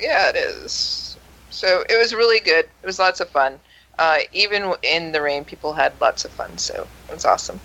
[0.00, 1.16] Yeah, it is.
[1.50, 2.66] So it was really good.
[2.82, 3.58] It was lots of fun.
[3.98, 6.58] Uh, even in the rain, people had lots of fun.
[6.58, 7.60] So it was awesome.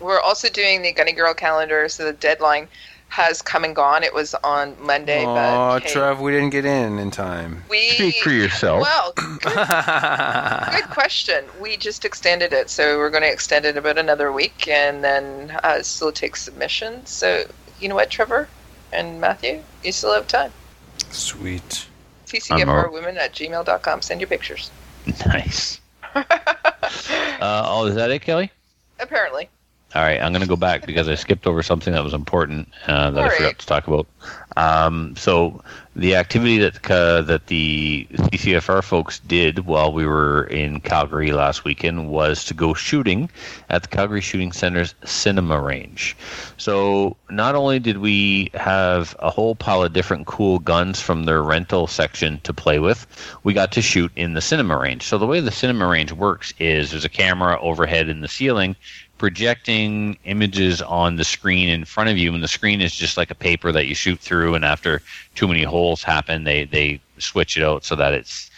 [0.00, 1.88] We're also doing the Gunny Girl calendar.
[1.88, 2.68] So the deadline
[3.10, 4.02] has come and gone.
[4.02, 7.62] It was on Monday, Oh, but hey, Trev, we didn't get in in time.
[7.68, 8.82] we Speak for yourself.
[8.82, 11.44] well, good, good question.
[11.60, 15.58] We just extended it, so we're going to extend it about another week, and then
[15.64, 17.10] uh, still take submissions.
[17.10, 17.44] So
[17.80, 18.48] you know what, Trevor
[18.92, 20.52] and Matthew, you still have time.
[21.10, 21.86] Sweet.
[22.26, 24.02] TCFRwomen at gmail.com.
[24.02, 24.70] Send your pictures.
[25.26, 25.80] Nice.
[26.14, 26.22] uh,
[27.40, 28.52] oh, is that it, Kelly?
[29.00, 29.48] Apparently.
[29.92, 32.68] All right, I'm going to go back because I skipped over something that was important
[32.86, 34.06] uh, that I forgot to talk about.
[34.56, 35.64] Um, so
[35.96, 41.64] the activity that uh, that the CCFR folks did while we were in Calgary last
[41.64, 43.28] weekend was to go shooting
[43.68, 46.16] at the Calgary Shooting Center's cinema range.
[46.56, 51.42] So not only did we have a whole pile of different cool guns from their
[51.42, 53.08] rental section to play with,
[53.42, 55.02] we got to shoot in the cinema range.
[55.02, 58.76] So the way the cinema range works is there's a camera overhead in the ceiling
[59.20, 63.30] projecting images on the screen in front of you and the screen is just like
[63.30, 65.02] a paper that you shoot through and after
[65.34, 68.48] too many holes happen they they switch it out so that it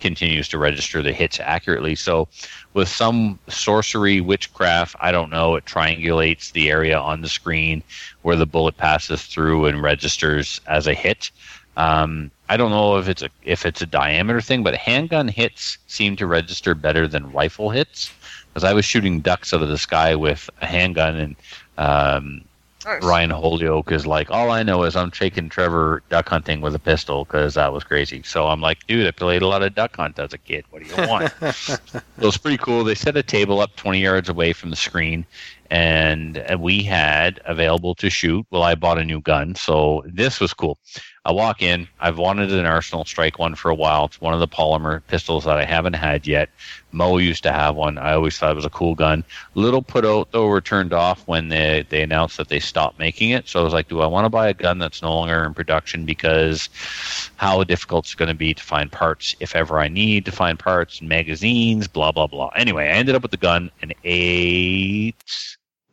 [0.00, 2.26] continues to register the hits accurately so
[2.74, 7.80] with some sorcery witchcraft i don't know it triangulates the area on the screen
[8.22, 11.30] where the bullet passes through and registers as a hit
[11.76, 15.78] um, I don't know if it's a if it's a diameter thing, but handgun hits
[15.86, 18.10] seem to register better than rifle hits.
[18.52, 21.36] Because I was shooting ducks out of the sky with a handgun, and
[21.78, 22.44] um,
[22.84, 23.02] Nice.
[23.02, 26.80] Ryan Holyoke is like, all I know is I'm taking Trevor duck hunting with a
[26.80, 28.22] pistol because that was crazy.
[28.24, 30.64] So I'm like, dude, I played a lot of duck hunt as a kid.
[30.70, 31.32] What do you want?
[31.54, 32.82] so it was pretty cool.
[32.82, 35.24] They set a table up 20 yards away from the screen,
[35.70, 38.44] and uh, we had available to shoot.
[38.50, 40.78] Well, I bought a new gun, so this was cool.
[41.24, 41.86] I walk in.
[42.00, 44.06] I've wanted an Arsenal Strike one for a while.
[44.06, 46.50] It's one of the polymer pistols that I haven't had yet.
[46.90, 47.96] Mo used to have one.
[47.96, 49.22] I always thought it was a cool gun.
[49.54, 53.30] Little put out though were turned off when they they announced that they stopped making
[53.30, 53.46] it.
[53.46, 55.54] So I was like, do I want to buy a gun that's no longer in
[55.54, 56.68] production because
[57.36, 60.58] how difficult it's going to be to find parts if ever I need to find
[60.58, 62.50] parts and magazines, blah blah blah.
[62.56, 65.14] Anyway, I ended up with the gun and eight,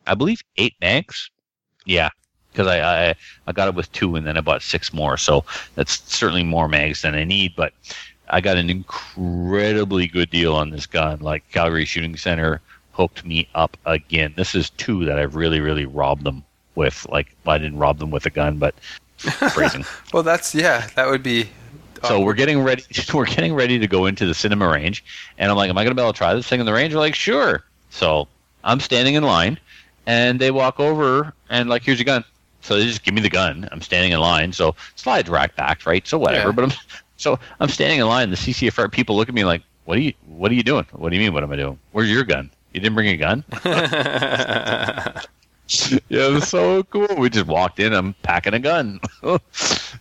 [0.08, 1.30] I believe eight mags.
[1.86, 2.10] Yeah,
[2.52, 3.14] because I, I
[3.46, 5.16] I got it with two and then I bought six more.
[5.16, 7.72] So that's certainly more mags than I need, but
[8.30, 11.20] I got an incredibly good deal on this gun.
[11.20, 12.60] Like Calgary Shooting Center
[12.92, 14.34] hooked me up again.
[14.36, 17.06] This is two that I've really, really robbed them with.
[17.08, 18.74] Like well, I didn't rob them with a gun, but
[19.18, 19.84] phrasing.
[20.12, 20.88] Well, that's yeah.
[20.96, 21.48] That would be.
[22.08, 22.82] So we're getting ready.
[23.12, 25.04] We're getting ready to go into the cinema range,
[25.36, 26.72] and I'm like, "Am I going to be able to try this thing in the
[26.72, 28.26] range?" They're like, "Sure." So
[28.64, 29.58] I'm standing in line,
[30.06, 32.24] and they walk over and like, "Here's your gun."
[32.60, 33.68] So they just give me the gun.
[33.72, 36.06] I'm standing in line, so slides rack back, right?
[36.06, 36.48] So whatever.
[36.48, 36.52] Yeah.
[36.52, 36.72] But I'm
[37.16, 38.30] so I'm standing in line.
[38.30, 40.12] The CCFR people look at me like, "What are you?
[40.26, 40.86] What are you doing?
[40.92, 41.32] What do you mean?
[41.32, 41.78] What am I doing?
[41.92, 42.50] Where's your gun?
[42.72, 43.44] You didn't bring a gun?"
[46.08, 47.06] yeah, it was so cool.
[47.16, 47.92] We just walked in.
[47.92, 49.00] I'm packing a gun.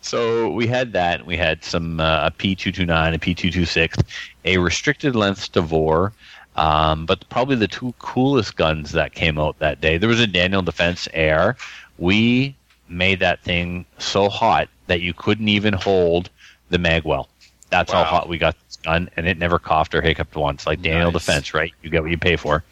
[0.01, 1.25] so we had that.
[1.25, 4.03] We had some uh, a P229, a P226,
[4.45, 6.11] a restricted length Stavor.
[6.55, 9.97] Um, but probably the two coolest guns that came out that day.
[9.97, 11.55] There was a Daniel Defense AR.
[11.99, 12.55] We
[12.87, 16.29] made that thing so hot that you couldn't even hold
[16.69, 17.27] the magwell.
[17.69, 20.65] That's how hot we got this gun, and it never coughed or hiccuped once.
[20.65, 21.25] Like Daniel Nice.
[21.25, 21.71] Defense, right?
[21.83, 22.63] You get what you pay for.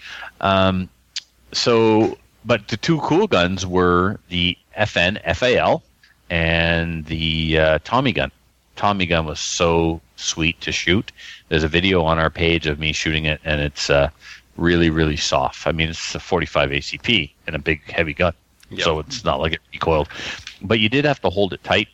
[0.42, 0.90] Um,
[1.52, 5.84] so, but the two cool guns were the FN FAL
[6.30, 8.32] and the uh, Tommy gun.
[8.76, 11.12] Tommy gun was so sweet to shoot.
[11.50, 14.10] There's a video on our page of me shooting it, and it's uh,
[14.56, 15.68] really, really soft.
[15.68, 18.34] I mean, it's a 45 ACP and a big, heavy gun,
[18.70, 18.82] Yep.
[18.82, 20.10] so it's not like it recoiled.
[20.62, 21.88] But you did have to hold it tight,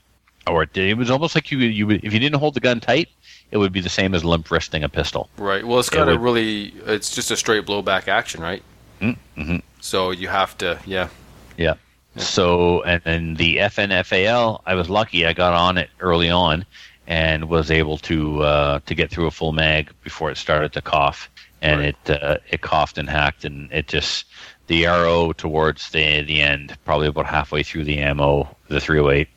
[0.47, 2.79] or it, it was almost like you you would, if you didn't hold the gun
[2.79, 3.09] tight,
[3.51, 5.29] it would be the same as limp wristing a pistol.
[5.37, 5.65] Right.
[5.65, 6.73] Well, it's It got a would- really.
[6.85, 8.63] It's just a straight blowback action, right?
[9.01, 9.57] Mm-hmm.
[9.81, 10.79] So you have to.
[10.85, 11.09] Yeah.
[11.57, 11.75] Yeah.
[12.17, 15.25] So and then the FNFAL, I was lucky.
[15.25, 16.65] I got on it early on
[17.07, 20.81] and was able to uh, to get through a full mag before it started to
[20.81, 21.29] cough,
[21.61, 21.95] and Right.
[22.07, 24.25] it uh, it coughed and hacked, and it just
[24.67, 29.27] the arrow towards the the end, probably about halfway through the ammo, the 308,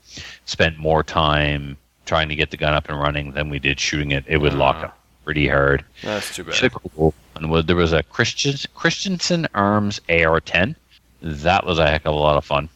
[0.44, 4.12] spent more time trying to get the gun up and running than we did shooting
[4.12, 4.24] it.
[4.28, 4.84] It would lock Ah.
[4.86, 5.84] up pretty hard.
[6.02, 6.70] That's too bad.
[6.94, 7.12] Cool.
[7.34, 10.76] And there was a Christian, Christensen Arms AR-10.
[11.20, 12.68] That was a heck of a lot of fun.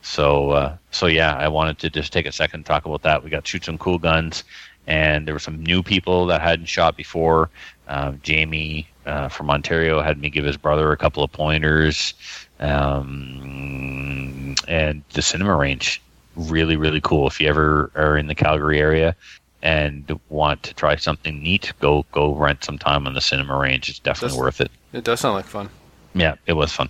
[0.00, 3.22] So, uh, so yeah, I wanted to just take a second to talk about that.
[3.22, 4.44] We got to shoot some cool guns,
[4.86, 7.50] and there were some new people that hadn't shot before.
[7.86, 12.14] Um, Jamie uh, from Ontario had me give his brother a couple of pointers,
[12.60, 16.00] um, and the cinema range
[16.36, 17.26] really really cool.
[17.26, 19.14] If you ever are in the Calgary area
[19.62, 23.88] and want to try something neat, go go rent some time on the cinema range.
[23.88, 24.70] It's definitely That's- worth it.
[24.92, 25.68] It does sound like fun.
[26.14, 26.88] Yeah, it was fun.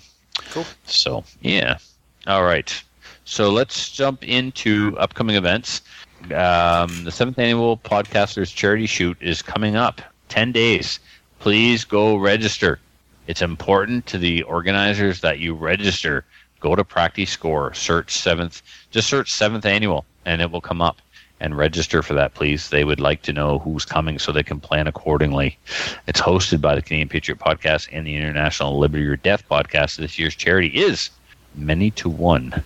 [0.50, 0.64] Cool.
[0.86, 1.78] So yeah,
[2.26, 2.82] all right.
[3.24, 5.80] So let's jump into upcoming events.
[6.24, 10.00] Um, the seventh annual Podcasters Charity Shoot is coming up.
[10.28, 10.98] Ten days.
[11.44, 12.78] Please go register.
[13.26, 16.24] It's important to the organizers that you register.
[16.58, 21.02] Go to PractiScore, search seventh, just search seventh annual, and it will come up.
[21.40, 22.70] And register for that, please.
[22.70, 25.58] They would like to know who's coming so they can plan accordingly.
[26.06, 29.96] It's hosted by the Canadian Patriot Podcast and the International Liberty or Death Podcast.
[29.96, 31.10] This year's charity is
[31.56, 32.62] many to one.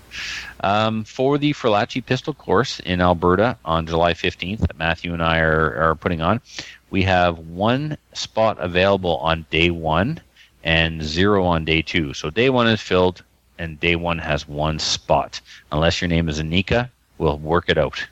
[0.61, 5.39] Um, for the Ferlacci Pistol Course in Alberta on July 15th, that Matthew and I
[5.41, 6.41] are, are putting on,
[6.91, 10.21] we have one spot available on day one
[10.65, 12.13] and zero on day two.
[12.15, 13.23] So day one is filled,
[13.59, 15.41] and day one has one spot.
[15.73, 18.05] Unless your name is Anika, we'll work it out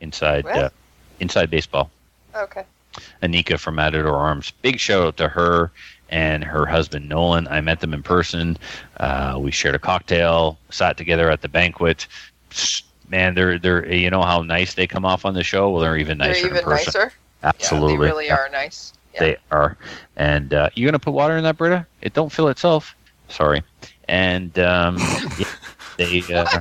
[0.00, 0.70] inside uh,
[1.20, 1.90] inside baseball.
[2.34, 2.64] Okay.
[3.22, 4.50] Anika from Matador Arms.
[4.62, 5.70] Big shout out to her
[6.10, 7.46] and her husband Nolan.
[7.48, 8.56] I met them in person.
[8.98, 12.06] Uh, we shared a cocktail, sat together at the banquet.
[13.08, 15.70] Man, they're they're you know how nice they come off on the show.
[15.70, 16.92] Well, they're even nicer They're even in person.
[16.94, 17.12] nicer.
[17.42, 18.92] Absolutely, Yeah, they really are nice.
[19.14, 19.20] Yeah.
[19.20, 19.76] They are.
[20.16, 21.86] And uh, you gonna put water in that, Brita?
[22.02, 22.94] It don't fill itself.
[23.28, 23.62] Sorry.
[24.08, 24.96] And um,
[25.38, 25.44] yeah,
[25.96, 26.60] they uh,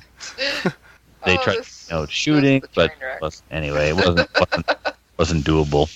[1.25, 4.65] they Oh, tried this- you know shooting, but was, anyway, it wasn't wasn't,
[5.17, 5.89] wasn't doable.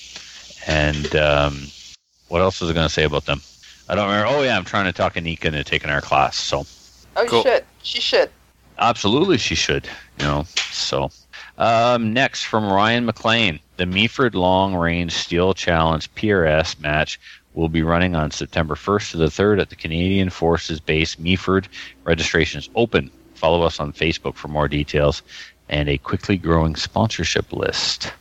[0.68, 1.68] And um,
[2.30, 3.42] what else was I going to say about them?
[3.90, 4.28] I don't remember.
[4.28, 6.38] Oh yeah, I'm trying to talk Anika into taking our class.
[6.38, 6.66] So
[7.18, 7.40] Oh, Cool.
[7.40, 7.66] you should.
[7.84, 8.30] She should.
[8.80, 9.88] absolutely, she should.
[10.20, 10.44] You know.
[10.72, 11.10] So
[11.58, 17.20] um, next from Ryan McLean, the Meaford Long Range Steel Challenge PRS match
[17.54, 21.66] will be running on September 1st to the 3rd at the Canadian Forces Base Meaford.
[22.04, 23.12] Registration is open.
[23.34, 25.22] Follow us on Facebook for more details
[25.70, 28.14] and a quickly growing sponsorship list.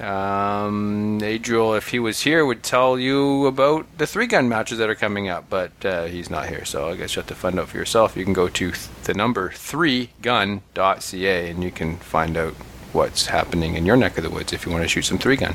[0.00, 4.90] Um, Adriel, if he was here, would tell you about the three gun matches that
[4.90, 7.58] are coming up, but uh, he's not here, so I guess you have to find
[7.58, 8.16] out for yourself.
[8.16, 12.54] You can go to th- the number three gun.ca and you can find out
[12.92, 15.36] what's happening in your neck of the woods if you want to shoot some three
[15.36, 15.54] gun.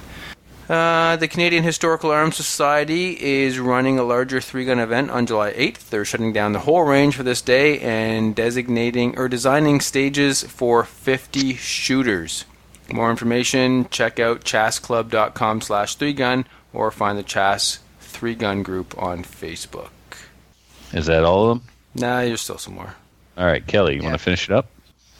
[0.69, 5.53] Uh, the Canadian Historical Arms Society is running a larger three gun event on July
[5.53, 5.89] 8th.
[5.89, 10.83] They're shutting down the whole range for this day and designating or designing stages for
[10.83, 12.43] 50 shooters.
[12.91, 19.89] More information, check out chasclub.com slash 3gun or find the Chas 3gun group on Facebook.
[20.91, 21.67] Is that all of them?
[21.95, 22.95] Nah, there's still some more.
[23.37, 24.09] All right, Kelly, you Yeah.
[24.09, 24.67] want to finish it up?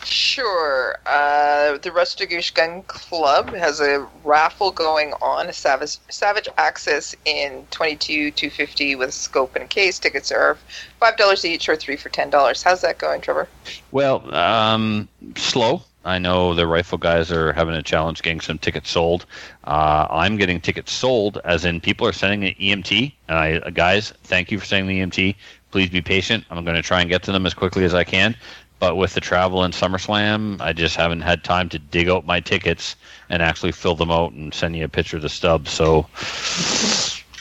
[0.07, 0.97] Sure.
[1.05, 7.67] Uh, the Rustagoosh Gun Club has a raffle going on, a Savage, Savage Axis in
[7.71, 9.99] 22 250 with scope and case.
[9.99, 10.57] Tickets are
[11.01, 12.63] $5 each or 3 for $10.
[12.63, 13.49] How's that going, Trevor?
[13.91, 15.81] Well, um, slow.
[16.05, 19.25] I know the rifle guys are having a challenge getting some tickets sold.
[19.65, 23.11] Uh, I'm getting tickets sold, as in people are sending an EMT.
[23.27, 25.35] And I, guys, thank you for sending the EMT.
[25.71, 26.45] Please be patient.
[26.49, 28.37] I'm going to try and get to them as quickly as I can.
[28.79, 32.39] But with the travel and SummerSlam, I just haven't had time to dig out my
[32.39, 32.95] tickets
[33.29, 35.67] and actually fill them out and send you a picture of the stub.
[35.67, 36.05] So,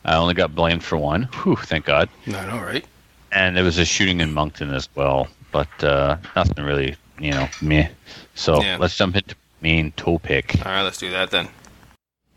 [0.04, 1.24] I only got blamed for one.
[1.42, 2.08] Whew, thank God.
[2.26, 2.84] No, no, right?
[3.32, 7.48] And there was a shooting in Moncton as well, but uh, nothing really, you know,
[7.60, 7.88] meh.
[8.34, 8.78] So Yeah.
[8.80, 10.56] let's jump into main topic.
[10.66, 11.48] All right, let's do that then.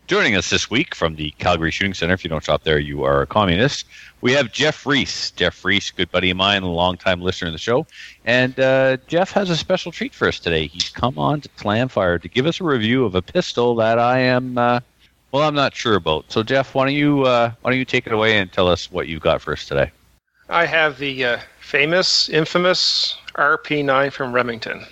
[0.06, 3.02] Joining us this week from the Calgary Shooting Center, if you don't shop there, you
[3.02, 3.86] are a communist.
[4.20, 5.32] We have Jeff Reese.
[5.32, 7.88] Jeff Reese, good buddy of mine, a longtime listener of the show.
[8.24, 10.68] And uh, Jeff has a special treat for us today.
[10.68, 14.20] He's come on to Slamfire to give us a review of a pistol that I
[14.20, 14.78] am, uh,
[15.32, 16.30] well, I'm not sure about.
[16.30, 18.90] So, Jeff, why don't you uh, why don't you take it away and tell us
[18.92, 19.90] what you've got for us today?
[20.48, 24.84] I have the uh, famous, infamous RP9 from Remington.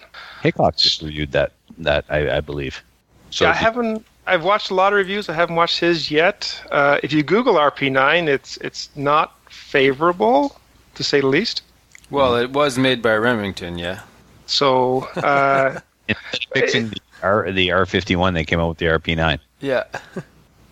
[0.43, 2.83] Haycock just reviewed that, that I, I believe.
[3.31, 4.05] So, yeah, I haven't.
[4.27, 5.29] I've watched a lot of reviews.
[5.29, 6.61] I haven't watched his yet.
[6.71, 10.57] Uh, if you Google RP9, it's it's not favorable,
[10.95, 11.63] to say the least.
[12.11, 14.01] Well, it was made by Remington, yeah.
[14.47, 15.81] So uh,
[16.55, 19.39] fixing the R the R51, they came out with the RP9.
[19.61, 19.85] Yeah.
[19.95, 20.21] uh,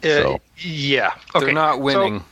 [0.02, 1.46] So- yeah, okay.
[1.46, 2.24] They're not So- winning.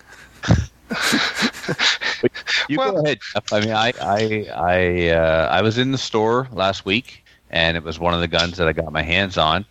[2.69, 3.19] You Well- go ahead.
[3.53, 7.83] I mean, I I I uh, I was in the store last week, and it
[7.83, 9.65] was one of the guns that I got my hands on.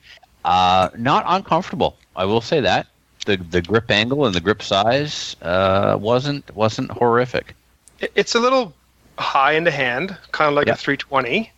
[0.45, 1.97] Uh, not uncomfortable.
[2.15, 2.87] I will say that
[3.25, 7.55] the the grip angle and the grip size uh, wasn't wasn't horrific.
[8.15, 8.73] It's a little
[9.17, 10.73] high in the hand, kind of like Yeah.
[10.73, 11.51] a 320,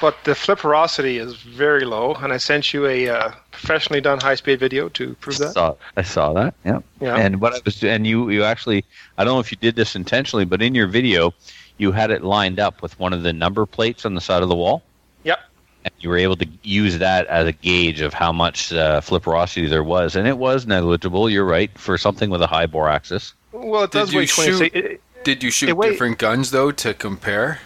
[0.00, 2.14] but the flipperosity is very low.
[2.14, 5.52] And I sent you a uh, professionally done high-speed video to prove that.
[5.52, 6.54] Saw, I saw that.
[6.64, 6.80] Yeah.
[7.00, 7.16] Yeah.
[7.16, 8.84] And what I was and you you actually
[9.18, 11.32] I don't know if you did this intentionally, but in your video
[11.78, 14.48] you had it lined up with one of the number plates on the side of
[14.48, 14.82] the wall.
[15.24, 15.38] Yep.
[15.84, 19.68] And you were able to use that as a gauge of how much uh, flipperosity
[19.68, 21.28] there was, and it was negligible.
[21.30, 23.34] You're right for something with a high bore axis.
[23.52, 24.58] Well, it Did does you weigh 26.
[24.58, 27.60] shoot- It, it- Did you shoot It weigh- different guns though to compare?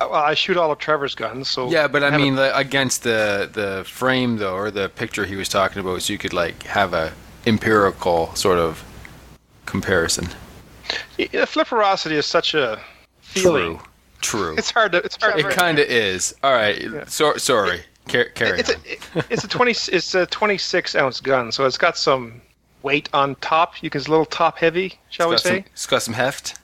[0.00, 3.48] Well, I shoot all of Trevor's guns, so Yeah, but I mean like, against the
[3.52, 6.92] the frame though, or the picture he was talking about, so you could like have
[6.94, 7.12] a
[7.46, 8.84] empirical sort of
[9.66, 10.28] comparison.
[11.16, 12.80] the flipperosity is such a
[13.20, 13.80] feeling.
[14.20, 14.56] True.
[14.56, 14.98] It's hard to.
[14.98, 15.38] It's hard.
[15.38, 16.34] It kind of is.
[16.42, 16.82] All right.
[17.06, 17.82] So, sorry.
[18.08, 18.76] Car- carry it's on.
[19.14, 22.40] a it's a twenty it's a twenty six ounce gun, so it's got some
[22.82, 23.82] weight on top.
[23.82, 25.48] You can it's a little top heavy, shall we say?
[25.48, 26.58] some- it's got some heft.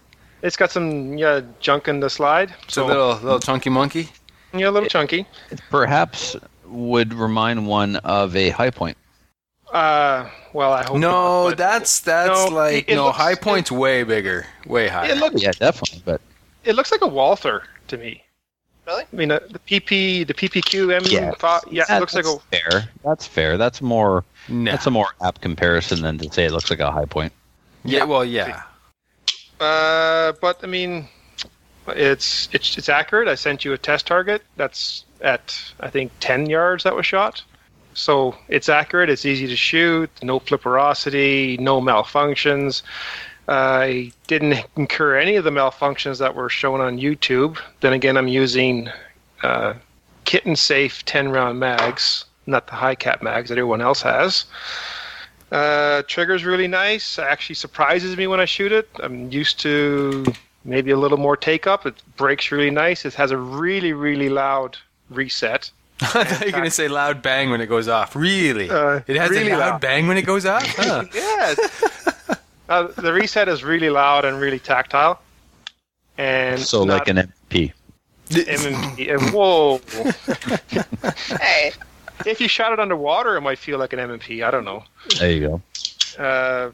[0.44, 2.54] It's got some yeah junk in the slide.
[2.64, 4.08] It's So a little little chunky monkey.
[4.52, 5.26] yeah, a little chunky.
[5.50, 6.36] It Perhaps
[6.66, 8.96] would remind one of a high point.
[9.72, 10.98] Uh, well, I hope.
[10.98, 13.06] No, not, that's that's No, like it- it no.
[13.06, 15.10] looks- high point's way bigger, way higher.
[15.10, 16.02] it looks Yeah, definitely.
[16.04, 16.20] But
[16.62, 18.22] it looks like a Walther to me.
[18.86, 19.04] Really?
[19.10, 21.02] I mean, uh, the PP, the PPQ M.
[21.06, 22.36] yeah, fi- yeah, it looks like a.
[22.54, 22.84] fair.
[23.02, 23.56] That's fair.
[23.56, 24.24] That's more.
[24.48, 24.70] no.
[24.70, 27.32] That's a more apt comparison than to say it looks like a high point.
[27.82, 28.04] yeah.
[28.04, 28.62] Well, yeah.
[29.64, 31.08] Uh, but I mean,
[31.88, 33.28] it's it's it's accurate.
[33.28, 34.42] I sent you a test target.
[34.56, 37.42] That's at I think ten yards that was shot.
[37.94, 39.08] So it's accurate.
[39.08, 40.10] It's easy to shoot.
[40.22, 41.58] No flipperosity.
[41.60, 42.82] No malfunctions.
[43.48, 47.58] I didn't incur any of the malfunctions that were shown on YouTube.
[47.80, 48.90] Then again, I'm using
[49.42, 49.74] uh,
[50.24, 54.46] kitten safe 10 round mags, not the high cap mags that everyone else has.
[55.52, 57.18] Uh, trigger's really nice.
[57.18, 58.88] It actually surprises me when I shoot it.
[59.00, 60.24] I'm used to
[60.64, 61.86] maybe a little more take up.
[61.86, 63.04] It breaks really nice.
[63.04, 64.78] It has a really, really loud
[65.10, 65.70] reset.
[66.00, 68.16] I thought you were gonna say loud bang when it goes off.
[68.16, 68.68] Really?
[68.68, 69.80] Uh, it has really a loud, loud.
[69.80, 70.64] bang when it goes off.
[70.76, 71.04] Huh.
[71.14, 72.28] Yes.
[72.68, 75.20] uh, the reset is really loud and really tactile.
[76.18, 77.16] And So like an
[77.48, 77.72] MP.
[78.30, 79.14] MMP.
[79.14, 79.80] and Whoa!
[81.38, 81.72] Hey,
[82.26, 84.44] if you shot it underwater, it might feel like an MMP.
[84.46, 84.84] I don't know.
[85.18, 85.40] There you
[86.16, 86.22] go.
[86.22, 86.70] Uh,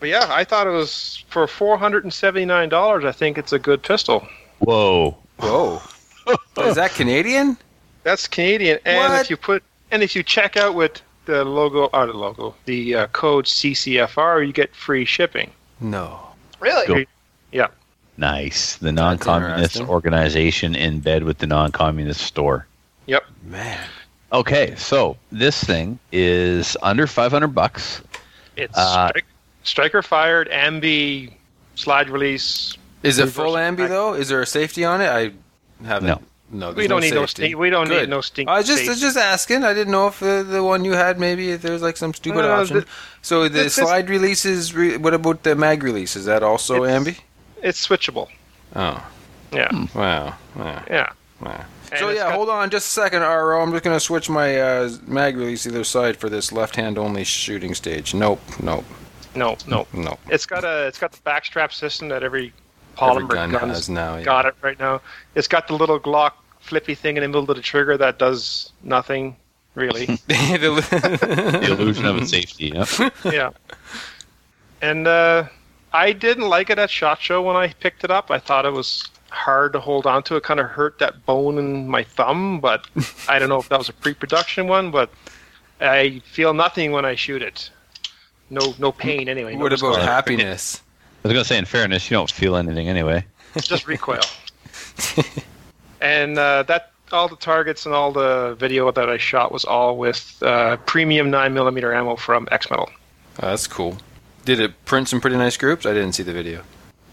[0.00, 3.04] but yeah, I thought it was for four hundred and seventy nine dollars.
[3.04, 4.26] I think it's a good pistol.
[4.60, 5.16] Whoa.
[5.38, 5.80] Whoa.
[6.58, 7.56] Is that Canadian?
[8.02, 9.20] That's Canadian, and What?
[9.20, 12.94] if you put and if you check out with the logo, or the logo, the
[12.94, 15.50] uh, code CCFR, you get free shipping.
[15.80, 16.20] No.
[16.60, 16.86] really?
[16.86, 17.04] Go.
[17.52, 17.68] Yeah,
[18.16, 18.76] Nice.
[18.76, 22.66] The non-communist organization in bed with the non-communist store.
[23.06, 23.24] yep.
[23.44, 23.86] Man.
[24.32, 28.02] Okay, so this thing is under 500 bucks.
[28.56, 29.22] It's Uh, strik-
[29.62, 31.32] striker fired, ambi,
[31.76, 32.76] slide release.
[33.02, 33.88] Is it full ambi back.
[33.88, 34.12] though?
[34.14, 35.08] Is there a safety on it?
[35.08, 35.32] I
[35.86, 36.08] haven't.
[36.08, 36.20] No.
[36.50, 36.70] No.
[36.72, 37.42] We don't need no safety.
[37.48, 37.58] stink.
[37.58, 38.00] We don't Good.
[38.02, 38.48] need no stink.
[38.48, 39.64] I was just I was just asking.
[39.64, 42.44] I didn't know if uh, the one you had maybe if there's like some stupid
[42.44, 42.78] Uh, option.
[42.80, 42.86] the-
[43.22, 44.74] so the this is- slide releases.
[44.74, 46.16] Re- what about the mag release?
[46.16, 47.16] Is that also It's- ambi?
[47.62, 48.28] It's switchable.
[48.74, 49.02] Oh.
[49.52, 50.34] Yeah, Wow.
[50.54, 50.82] Wow.
[50.90, 51.10] yeah.
[51.40, 51.64] Wow.
[51.90, 53.60] And so yeah, got- hold on just a second, Ro.
[53.62, 57.74] I'm just gonna switch my uh, mag release either side for this left-hand only shooting
[57.74, 58.14] stage.
[58.14, 58.40] Nope.
[58.62, 58.84] Nope.
[59.34, 59.86] No, no.
[59.92, 60.18] Nope.
[60.30, 62.52] It's got a it's got the backstrap system that every
[63.00, 64.16] Every polymer gun has now.
[64.16, 64.24] Yeah.
[64.24, 65.00] got it right now.
[65.36, 68.72] It's got the little Glock flippy thing in the middle of the trigger that does
[68.82, 69.36] nothing
[69.76, 70.06] really.
[70.26, 72.72] The The- illusion of its safety.
[72.74, 72.88] Yep.
[73.32, 73.50] yeah.
[74.82, 75.44] And uh,
[75.92, 78.30] I didn't like it at Shot Show when I picked it up.
[78.30, 80.36] I thought it was hard to hold on to.
[80.36, 82.86] It kind of hurt that bone in my thumb, but
[83.28, 84.90] I don't know if that was a pre-production one.
[84.90, 85.10] But
[85.80, 87.70] I feel nothing when I shoot it.
[88.50, 89.54] No, no pain anyway.
[89.54, 90.02] No what about discomfort.
[90.02, 90.82] happiness?
[91.24, 93.24] I was going to say, in fairness, you don't feel anything anyway.
[93.60, 94.20] just recoil.
[96.00, 99.96] and uh, that all the targets and all the video that I shot was all
[99.96, 102.88] with uh, premium nine millimeter ammo from X Metal.
[103.42, 103.96] Oh, that's cool.
[104.44, 105.86] Did it print some pretty nice groups?
[105.86, 106.62] I didn't see the video.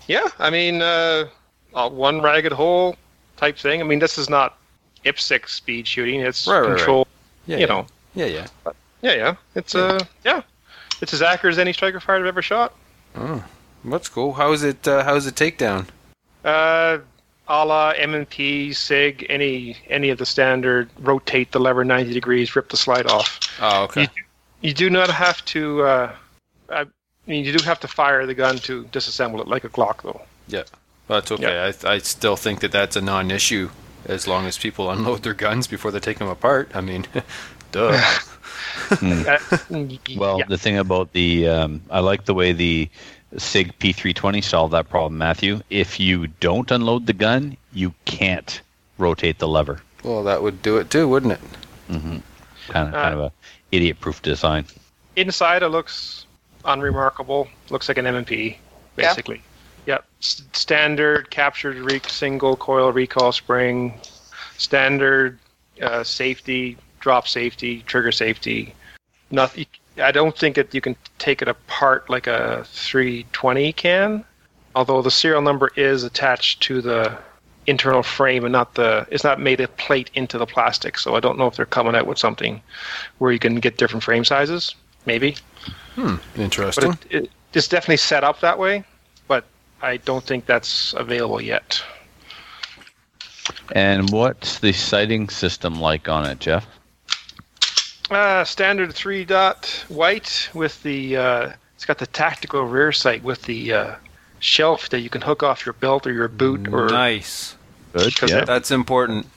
[0.07, 1.27] Yeah, I mean, uh,
[1.75, 2.95] uh, one ragged hole
[3.37, 3.81] type thing.
[3.81, 4.57] I mean, this is not
[5.05, 6.21] IPSC speed shooting.
[6.21, 6.77] It's Right, right, right.
[6.77, 7.07] control.
[7.45, 7.67] Yeah, you yeah.
[7.67, 8.47] know, Yeah, yeah.
[9.01, 9.35] yeah, yeah.
[9.53, 10.41] It's uh, yeah,
[11.01, 12.73] it's as accurate as any striker fire I've ever shot.
[13.15, 13.43] Oh,
[13.83, 14.33] that's cool.
[14.33, 14.87] How is it?
[14.87, 15.87] Uh, how is it takedown?
[16.43, 16.99] Uh,
[17.47, 20.89] a la M&P, SIG, any any of the standard.
[20.99, 23.39] Rotate the lever ninety degrees, rip the slide off.
[23.61, 24.01] Oh, okay.
[24.01, 24.07] You,
[24.61, 25.83] you do not have to.
[25.83, 26.15] Uh,
[26.69, 26.85] I, I
[27.27, 30.21] mean, you do have to fire the gun to disassemble it like a Glock, though.
[30.47, 30.63] Yeah,
[31.07, 31.73] well, that's okay.
[31.85, 33.69] I, I still think that that's a non-issue
[34.05, 36.71] as long as people unload their guns before they take them apart.
[36.75, 37.05] I mean,
[37.71, 38.01] duh.
[38.91, 39.37] Uh,
[40.17, 40.45] Well, yeah.
[40.47, 42.89] the thing about the, um, I like the way the
[43.37, 45.61] SIG P320 solved that problem, Matthew.
[45.69, 48.61] If you don't unload the gun, you can't
[48.97, 49.81] rotate the lever.
[50.03, 51.39] well, that would do it too, wouldn't it?
[51.89, 53.31] Kind of, Uh, kind of a
[53.71, 54.65] idiot-proof design.
[55.15, 56.25] inside, it looks
[56.65, 57.47] unremarkable.
[57.69, 58.57] Looks like an M&P,
[58.97, 59.09] Yeah.
[59.09, 59.41] basically.
[59.85, 60.05] Yep.
[60.19, 63.99] S- standard captured re- single coil recall spring,
[64.57, 65.39] standard
[65.81, 68.73] uh, safety, drop safety, trigger safety.
[69.31, 69.65] Nothing.
[70.01, 74.25] I don't think that you can take it apart like a 320 can.
[74.75, 77.17] Although the serial number is attached to the
[77.67, 81.19] internal frame and not the it's not made a plate into the plastic so i
[81.19, 82.61] don't know if they're coming out with something
[83.17, 84.75] where you can get different frame sizes
[85.05, 85.35] maybe
[85.95, 86.91] but Interesting.
[86.91, 88.94] it, it, it's definitely set up that way but
[89.85, 91.81] i don't think that's available yet
[93.73, 96.65] And what's the sighting system like on it, Jeff?
[98.11, 103.41] uh, standard three dot white with the uh, it's got the tactical rear sight with
[103.43, 103.95] the uh,
[104.39, 107.55] shelf that you can hook off your belt or your boot or nice.
[107.93, 108.15] Good.
[108.15, 109.27] 'Cause Yeah, it- That's important.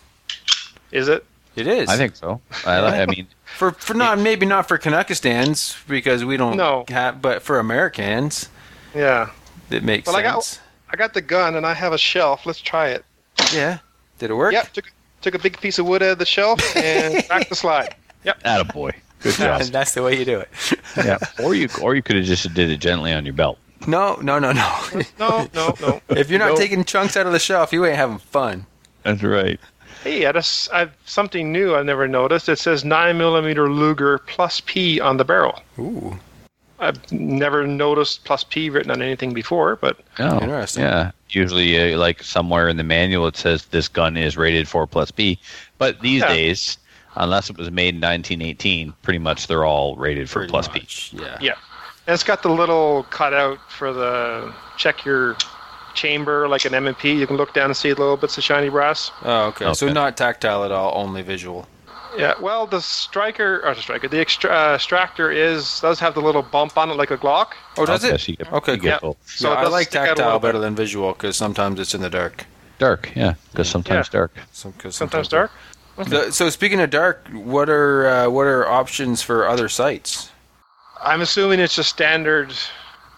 [0.93, 1.25] is it
[1.57, 1.89] It is.
[1.89, 2.41] I think so.
[2.67, 3.27] I, I mean,
[3.59, 6.85] for for not maybe not for Canuckistans because we don't No.
[6.89, 8.49] have, but for Americans,
[8.95, 9.31] yeah
[9.71, 10.61] it makes Well, I got- sense.
[10.91, 13.05] i got the gun and i have a shelf let's try it
[13.53, 13.79] Yeah.
[14.19, 14.53] Did it work?
[14.53, 14.93] Yep, took,
[15.23, 17.95] took a big piece of wood out of the shelf and back the slide.
[18.25, 18.43] Yep.
[18.43, 18.93] attaboy.
[19.21, 19.61] Good job.
[19.61, 20.49] And that's the way you do it.
[20.97, 21.19] yeah.
[21.41, 23.59] Or you, or you could have just did it gently on your belt.
[23.87, 24.81] No, no, no, no.
[25.21, 26.01] No, no, no.
[26.09, 26.59] if you're not Nope.
[26.59, 28.67] taking chunks out of the shelf, you ain't having fun.
[29.05, 29.61] That's right.
[30.03, 32.49] Hey, I just, I've something new I've never noticed.
[32.49, 35.61] It says 9mm Luger plus P on the barrel.
[35.79, 36.19] Ooh.
[36.81, 40.85] I've never noticed plus P written on anything before, but Oh, Interesting.
[40.85, 41.11] Yeah.
[41.31, 45.11] Usually, uh, like somewhere in the manual, it says this gun is rated for plus
[45.11, 45.39] P.
[45.79, 46.29] But these Yeah.
[46.29, 46.79] days,
[47.17, 50.79] unless it was made in 1918, pretty much they're all rated for Pretty plus P.
[50.81, 51.37] much, Yeah.
[51.41, 51.53] yeah.
[52.07, 55.37] And it's got the little cutout for the check your
[55.95, 57.13] chamber like an M&P.
[57.13, 59.11] You can look down and see little bits of shiny brass.
[59.25, 59.75] Oh, okay.
[59.75, 61.67] So not tactile at all, only visual.
[62.17, 66.21] Yeah, well, the striker or the striker, the extra, uh, extractor is does have the
[66.23, 67.49] little bump on it like a Glock.
[67.77, 68.21] Oh, does Okay, it?
[68.21, 69.13] so get- okay, you cool.
[69.15, 69.29] get.
[69.29, 72.45] So yeah, I like stick tactile better than visual because sometimes it's in the dark.
[72.79, 74.19] Dark, yeah, because sometimes Yeah.
[74.21, 74.37] dark.
[74.53, 75.51] So, 'cause Sometimes dark.
[76.09, 80.31] So, so speaking of dark, what are uh, what are options for other sites?
[81.03, 82.53] I'm assuming it's a standard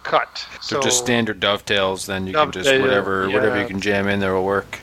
[0.03, 0.47] cut.
[0.61, 4.09] So, So just standard dovetails, then you can just Dovetail, whatever whatever you can jam
[4.09, 4.79] in there will work.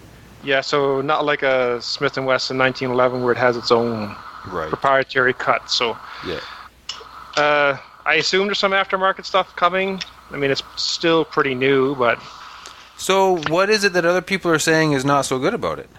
[0.48, 4.70] Yeah, so not like a Smith and Wesson 1911 where it has its own Right.
[4.70, 5.70] proprietary cut.
[5.70, 6.40] So Yeah.
[7.36, 7.76] uh,
[8.06, 10.02] I assume there's some aftermarket stuff coming.
[10.32, 12.18] I mean, it's still pretty new, but
[12.96, 15.90] So what is it that other people are saying is not so good about it?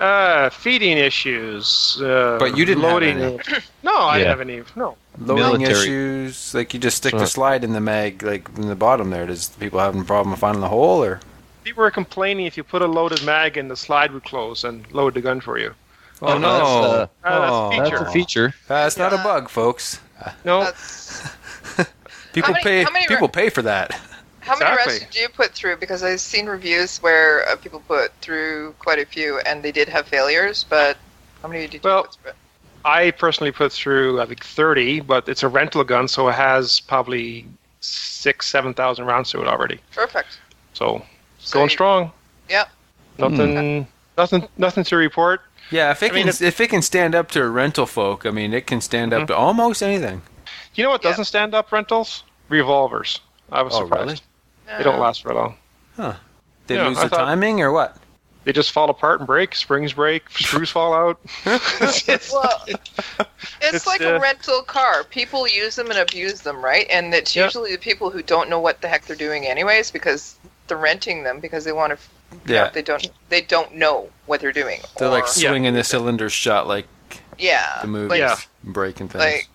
[0.00, 2.00] uh, feeding issues.
[2.02, 3.18] Uh, But you didn't have loading.
[3.22, 3.38] any.
[3.84, 4.18] no, I Yeah.
[4.18, 4.62] didn't have any.
[4.74, 4.96] No.
[5.16, 8.74] Loading Military- issues, like you just stick the slide in the mag, like in the
[8.74, 9.26] bottom there.
[9.26, 11.20] Does people having a problem finding the hole, or?
[11.64, 14.90] People were complaining if you put a loaded mag in, the slide would close and
[14.92, 15.74] load the gun for you.
[16.20, 16.48] Oh, no!
[16.48, 16.62] that's,
[17.24, 17.70] uh, Uh, that's a Oh.
[17.70, 17.98] feature.
[17.98, 18.54] That's a feature.
[18.68, 20.00] That's not a bug, folks.
[20.44, 21.28] No, That's
[22.32, 22.82] People many- pay.
[22.84, 23.92] how many people pay for that.
[24.40, 24.92] how many Exactly.
[24.94, 25.76] rests did you put through?
[25.76, 29.88] Because I've seen reviews where uh, people put through quite a few, and they did
[29.88, 30.64] have failures.
[30.68, 30.96] But
[31.42, 32.32] how many did you Well, put through?
[32.84, 36.80] I personally put through I think 30, but it's a rental gun, so it has
[36.80, 37.46] probably
[37.80, 39.80] six, seven thousand rounds to it already.
[39.92, 40.38] Perfect.
[40.74, 41.06] So So
[41.50, 42.12] going you- strong.
[42.48, 42.64] Yeah.
[43.18, 43.86] Nothing,
[44.16, 45.40] nothing, nothing to report.
[45.70, 48.26] Yeah, if it I mean, can, if- if it can stand up to rental folk,
[48.26, 49.22] I mean, it can stand Mm-hmm.
[49.22, 50.22] up to almost anything.
[50.74, 51.10] You know what Yeah.
[51.10, 52.24] doesn't stand up rentals?
[52.48, 53.20] Revolvers.
[53.50, 54.04] I was Oh, surprised.
[54.66, 54.78] really?
[54.78, 55.56] They don't last very long.
[55.96, 56.14] Huh?
[56.66, 57.96] They Yeah, lose I the thought- timing or what?
[58.44, 59.54] They just fall apart and break.
[59.54, 60.28] Springs break.
[60.30, 61.20] Screws fall out.
[61.46, 62.90] It's- Well, it's,
[63.60, 65.04] It's, like uh, a rental car.
[65.04, 66.86] People use them and abuse them, right?
[66.90, 67.44] And it's Yeah.
[67.44, 70.34] usually the people who don't know what the heck they're doing, anyways, because
[70.68, 71.98] they're renting them because they want to.
[72.46, 73.10] Yeah, they don't.
[73.28, 74.80] They don't know what they're doing.
[74.98, 75.50] they're like or- Yeah.
[75.50, 76.86] swinging the cylinders shut like
[77.38, 78.36] yeah, the movies, like, Yeah.
[78.64, 79.22] breaking things.
[79.22, 79.48] like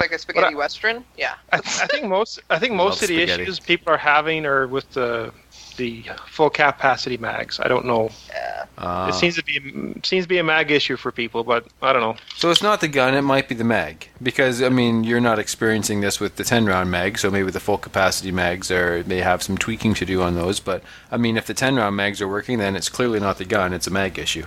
[0.00, 1.04] like a spaghetti I- western.
[1.16, 2.40] Yeah, I, I think most.
[2.50, 3.42] I think most of the spaghetti.
[3.44, 5.32] issues people are having are with the
[5.76, 7.60] the full capacity mags.
[7.60, 8.10] I don't know.
[8.28, 8.64] yeah.
[8.76, 9.08] Ah.
[9.08, 11.92] It seems to be a, seems to be a mag issue for people, but I
[11.92, 12.16] don't know.
[12.36, 14.08] so it's not the gun; it might be the mag.
[14.22, 17.60] Because I mean, you're not experiencing this with the 10 round mag, so maybe the
[17.60, 20.58] full capacity mags are may have some tweaking to do on those.
[20.58, 23.44] But I mean, if the 10 round mags are working, then it's clearly not the
[23.44, 24.46] gun; it's a mag issue.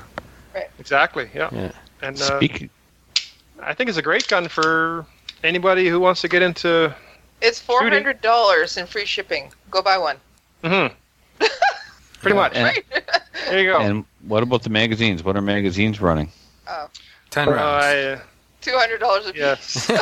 [0.53, 0.69] Right.
[0.79, 1.29] Exactly.
[1.33, 1.49] Yeah.
[1.53, 1.71] Yeah.
[2.01, 2.69] And uh, Speaking,
[3.61, 5.05] I think it's a great gun for
[5.43, 6.93] anybody who wants to get into
[7.41, 9.51] It's four hundred dollars in free shipping.
[9.71, 10.17] Go buy one.
[10.63, 10.93] Mm-hmm.
[12.21, 12.53] Pretty much.
[12.55, 12.77] And,
[13.49, 13.79] There you go.
[13.79, 15.23] and what about the magazines?
[15.23, 16.31] What are magazines running?
[16.67, 16.87] Oh,
[17.29, 17.85] Ten Uh, rounds.
[17.85, 18.21] I,
[18.61, 19.41] two hundred dollars a piece.
[19.41, 19.89] yes.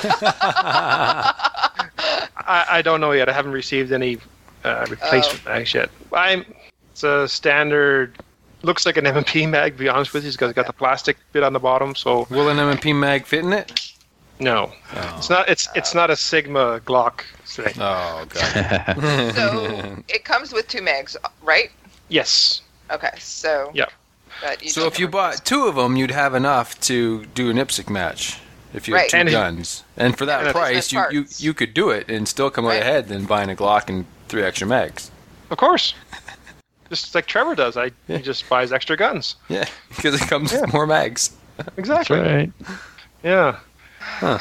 [2.47, 3.29] I, I don't know yet.
[3.29, 4.17] I haven't received any
[4.63, 5.89] uh, replacement bags yet.
[6.13, 6.45] I'm.
[6.91, 8.17] It's a standard.
[8.61, 9.73] Looks like an M&P mag.
[9.73, 11.93] To be honest with you, it's got, it's got the plastic bit on the bottom.
[11.93, 13.91] So Will an M&P mag fit in it?
[14.39, 14.71] no,
[15.17, 15.47] it's not.
[15.49, 17.21] It's it's not a Sigma Glock
[17.63, 17.73] thing.
[17.79, 19.31] Oh god.
[19.35, 21.71] So it comes with two mags, right?
[22.09, 22.61] Yes.
[22.91, 23.85] Okay, so Yeah.
[24.67, 28.39] So if you bought two of them, you'd have enough to do an IPSC match.
[28.73, 31.73] If you had two And- guns, and for that And price, you, you you could
[31.73, 32.81] do it and still come out Right.
[32.81, 35.09] ahead than buying a Glock and three extra mags.
[35.49, 35.93] Of course.
[36.89, 37.77] Just like Trevor does.
[37.77, 38.17] I Yeah.
[38.17, 39.37] he just buys extra guns.
[39.47, 40.61] Yeah, because it comes Yeah.
[40.61, 41.31] with more mags.
[41.77, 42.19] Exactly.
[42.19, 42.51] right.
[43.23, 43.59] Yeah.
[43.99, 44.39] Huh.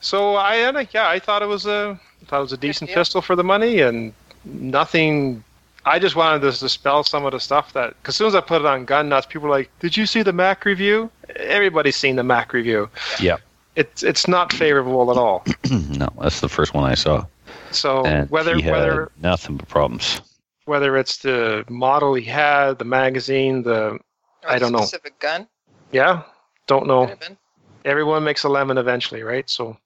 [0.00, 2.56] So I and I- yeah, I thought it was a I thought it was a
[2.56, 2.96] decent deal.
[2.96, 4.12] pistol for the money and
[4.44, 5.42] nothing.
[5.86, 8.40] I just wanted to dispel some of the stuff that because as soon as I
[8.42, 11.96] put it on gun nuts, people were like, "Did you see the Mac review?" Everybody's
[11.96, 12.88] seen the Mac review.
[13.20, 13.36] Yeah.
[13.76, 15.44] It's it's not favorable at all.
[15.70, 17.24] no, that's the first one I saw.
[17.70, 20.20] So And whether he had whether nothing but problems.
[20.66, 24.00] whether it's the model he had, the magazine, the or
[24.46, 24.78] I don't know.
[24.80, 25.46] Specific gun.
[25.92, 26.22] yeah,
[26.66, 27.06] don't know.
[27.06, 27.36] Could.
[27.84, 29.48] Everyone makes a lemon eventually, right?
[29.48, 29.78] So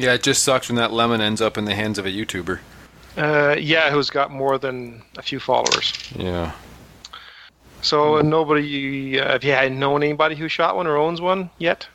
[0.00, 2.58] Yeah, it just sucks when that lemon ends up in the hands of a YouTuber.
[3.18, 5.92] uh, yeah, who's got more than a few followers.
[6.16, 6.52] Yeah.
[7.82, 11.50] So uh, nobody, uh, have you had known anybody who shot one or owns one
[11.58, 11.86] yet?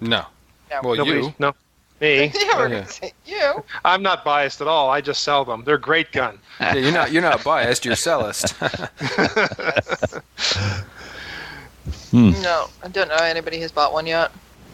[0.00, 0.24] No.
[0.70, 0.80] No.
[0.82, 1.20] Well, Nobody?
[1.20, 1.34] you.
[1.38, 1.52] No.
[2.00, 2.32] Me?
[2.40, 2.86] yeah, yeah.
[3.26, 3.64] you.
[3.84, 4.88] I'm not biased at all.
[4.88, 5.62] I just sell them.
[5.64, 6.38] They're great gun.
[6.58, 7.12] Yeah, you're not.
[7.12, 7.84] You're not biased.
[7.84, 8.54] You're cellist.
[12.12, 14.32] No, I don't know anybody who's bought one yet.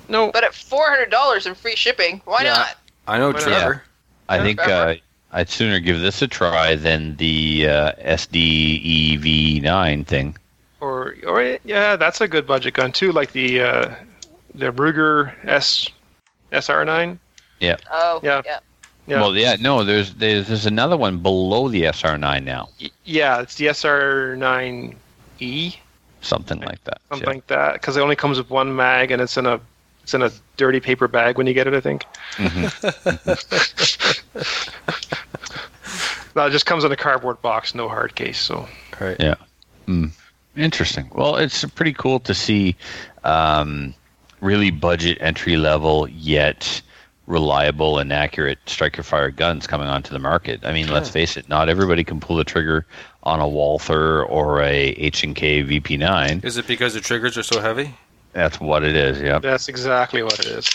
[0.09, 0.31] No.
[0.33, 2.55] But at four hundred dollars in free shipping, why Yeah.
[2.55, 2.77] not?
[3.09, 3.41] I know Why not?
[3.43, 3.83] Trevor.
[4.29, 4.95] I think uh,
[5.33, 7.93] I'd sooner give this a try than the uh,
[8.77, 10.37] SDEV9 thing.
[10.81, 13.95] Or, or yeah, that's a good budget gun too, like the uh,
[14.55, 15.89] the Ruger S
[16.53, 17.19] SR9.
[17.61, 17.77] Yeah.
[17.91, 18.43] Oh, Yeah.
[18.45, 18.59] yeah.
[19.09, 19.21] Yeah.
[19.21, 23.55] Well, yeah, no, there's, there's there's another one below the SR9 now, Y- yeah, it's
[23.55, 25.77] the SR9E,
[26.23, 27.01] something like that.
[27.09, 27.35] something Yeah.
[27.35, 29.61] like that, because it only comes with one mag and it's in a
[30.07, 31.75] it's in a dirty paper bag when you get it.
[31.75, 32.05] I think.
[36.37, 38.39] no, it just comes in a cardboard box, no hard case.
[38.39, 38.69] So
[39.01, 39.17] Right.
[39.19, 39.35] Yeah.
[39.89, 40.13] Mm.
[40.57, 41.11] Interesting.
[41.13, 42.77] Well, it's pretty cool to see
[43.25, 43.95] um,
[44.41, 46.81] really budget entry level yet
[47.27, 50.65] reliable and accurate striker fire guns coming onto the market.
[50.65, 52.87] I mean, let's face it, not everybody can pull the trigger
[53.25, 56.45] on a Walther or a H&K VP9.
[56.45, 57.93] Is it because the triggers are so heavy?
[58.37, 59.19] That's what it is.
[59.19, 59.39] Yeah.
[59.39, 60.69] that's exactly what it is.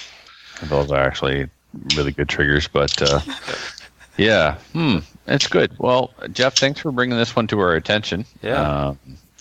[0.63, 1.47] Those are actually
[1.95, 3.19] really good triggers, but uh,
[4.17, 4.97] yeah, hmm,
[5.27, 5.71] it's good.
[5.77, 8.25] Well, Jeff, thanks for bringing this one to our attention.
[8.41, 8.61] Yeah.
[8.61, 8.95] Uh,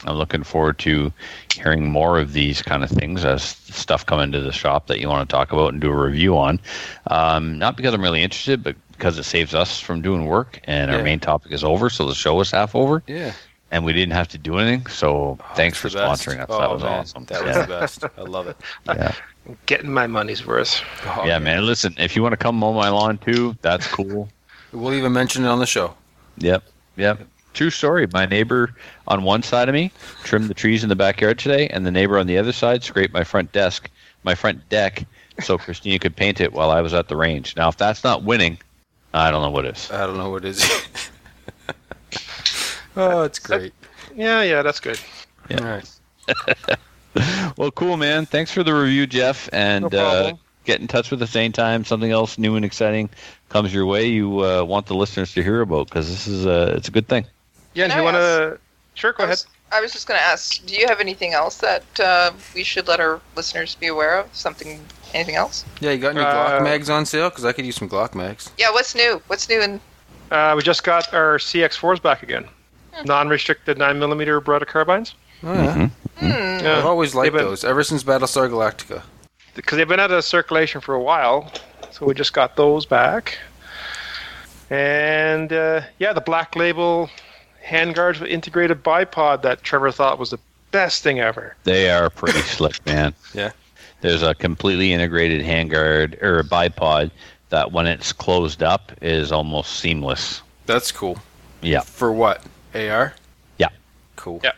[0.05, 1.11] I'm looking forward to
[1.55, 5.09] hearing more of these kind of things as stuff come into the shop that you
[5.09, 6.61] want to talk about and do a review on.
[7.07, 10.91] Um, not because I'm really interested, but because it saves us from doing work and
[10.91, 13.33] our main topic is over, so the show is half over, Yeah.
[13.71, 14.87] And we didn't have to do anything.
[14.87, 16.23] So oh, thanks for It's the best.
[16.23, 16.47] sponsoring us.
[16.49, 17.25] Oh, that was man, awesome.
[17.27, 17.63] That was yeah.
[17.63, 18.05] the best.
[18.19, 18.57] I love it.
[18.87, 19.15] yeah.
[19.67, 20.83] Getting my money's worth.
[21.05, 21.67] Oh, yeah, man.
[21.67, 24.29] Listen, if you want to come mow my lawn too, that's cool.
[24.73, 25.95] We'll even mention it on the show.
[26.39, 26.63] Yep.
[26.97, 27.27] Yep.
[27.55, 28.07] True story.
[28.13, 28.75] My neighbor
[29.09, 29.91] on one side of me
[30.23, 33.13] trimmed the trees in the backyard today, and the neighbor on the other side scraped
[33.13, 33.91] my front desk,
[34.23, 35.05] my front deck,
[35.41, 37.57] so Christina could paint it while I was at the range.
[37.57, 38.59] Now, if that's not winning,
[39.13, 39.91] I don't know what is.
[39.91, 41.10] I don't know what it is.
[42.97, 43.73] oh, it's great.
[44.15, 44.99] Yeah, yeah, that's good.
[45.49, 45.59] Yeah.
[45.59, 45.91] All right.
[47.57, 48.25] Well, cool, man.
[48.25, 50.33] Thanks for the review, Jeff, and No uh,
[50.65, 53.11] get in touch with us anytime something else new and exciting
[53.49, 54.07] comes your way.
[54.07, 57.09] You uh, want the listeners to hear about because this is a it's a good
[57.09, 57.27] thing.
[57.75, 58.59] Yeah, Can do you I want to?
[58.95, 59.33] Sure, go I ahead.
[59.33, 62.63] was, I was just going to ask, do you have anything else that uh, we
[62.63, 64.35] should let our listeners be aware of?
[64.35, 64.81] Something,
[65.13, 65.65] anything else?
[65.81, 67.29] Yeah, you got any Uh, Glock mags on sale?
[67.31, 68.51] Because I could use some Glock mags.
[68.57, 69.21] Yeah, what's new?
[69.27, 69.81] What's new in
[70.31, 72.47] Uh, we just got our CX4s back again.
[73.05, 75.15] Non-restricted nine millimeter Beretta carbines.
[75.43, 75.89] Oh, yeah.
[76.19, 76.67] Hmm.
[76.67, 79.03] I've always liked been- those ever since Battlestar Galactica.
[79.55, 81.51] because they've been out of circulation for a while,
[81.91, 83.39] so we just got those back.
[84.69, 87.11] And uh, yeah, the Black Label
[87.67, 90.39] handguards with integrated bipod that Trevor thought was the
[90.71, 91.57] best thing ever.
[91.65, 93.15] They are pretty slick, man.
[93.35, 93.51] Yeah.
[94.03, 97.11] There's a completely integrated handguard or a bipod
[97.51, 100.41] that when it's closed up is almost seamless.
[100.65, 101.19] That's cool.
[101.61, 101.81] Yeah.
[101.81, 102.43] For what?
[102.75, 103.15] AR?
[103.59, 103.69] Yeah.
[104.17, 104.41] Cool.
[104.43, 104.53] Yeah.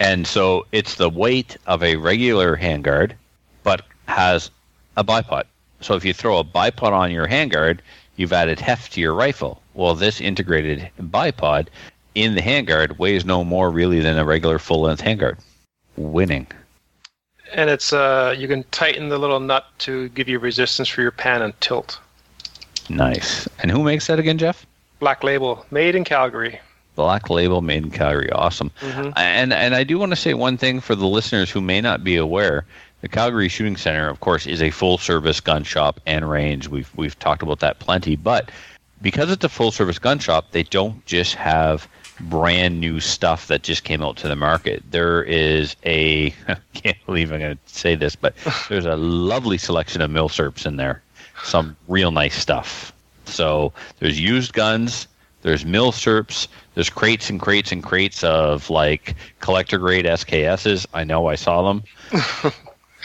[0.00, 3.12] And so it's the weight of a regular handguard,
[3.62, 4.50] but has
[4.96, 5.44] a bipod.
[5.80, 7.80] So if you throw a bipod on your handguard,
[8.16, 9.62] you've added heft to your rifle.
[9.74, 11.68] Well, this integrated bipod
[12.14, 15.38] in the handguard weighs no more really than a regular full length handguard.
[15.96, 16.46] Winning.
[17.52, 21.12] And it's uh, you can tighten the little nut to give you resistance for your
[21.12, 22.00] pan and tilt.
[22.88, 23.48] Nice.
[23.60, 24.66] And who makes that again, Jeff?
[25.04, 26.58] Black label, made in Calgary.
[26.96, 28.30] Black Label made in Calgary.
[28.30, 28.70] Awesome.
[28.80, 29.12] Mhm.
[29.16, 32.02] And and I do want to say one thing for the listeners who may not
[32.02, 32.64] be aware.
[33.02, 36.68] The Calgary Shooting Center, of course, is a full service gun shop and range.
[36.68, 38.50] We've we've talked about that plenty, but
[39.02, 41.86] because it's a full service gun shop, they don't just have
[42.18, 44.82] brand new stuff that just came out to the market.
[44.90, 48.34] There is a I can't believe I'm going to say this, but
[48.70, 51.02] there's a lovely selection of milsurps in there.
[51.42, 52.90] Some real nice stuff.
[53.26, 55.08] So there's used guns,
[55.42, 60.86] there's milsurps, there's crates and crates and crates of like collector grade SKSs.
[60.94, 62.52] I know I saw them.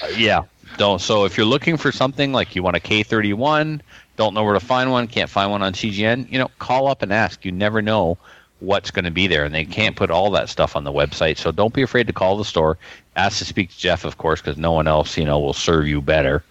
[0.02, 0.44] Uh, yeah.
[0.78, 1.02] Don't.
[1.02, 3.82] So if you're looking for something like you want a K31,
[4.16, 7.02] don't know where to find one, can't find one on CGN, you know, call up
[7.02, 7.44] and ask.
[7.44, 8.18] You never know
[8.60, 11.38] what's going to be there, and they can't put all that stuff on the website.
[11.38, 12.78] So don't be afraid to call the store.
[13.16, 15.88] Ask to speak to Jeff, of course, because no one else, you know, will serve
[15.88, 16.44] you better.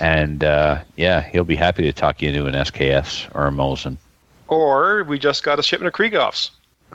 [0.00, 3.96] And uh, yeah, he'll be happy to talk you into an SKS or a Mosin.
[4.48, 6.50] Or we just got a shipment of Krieghoffs.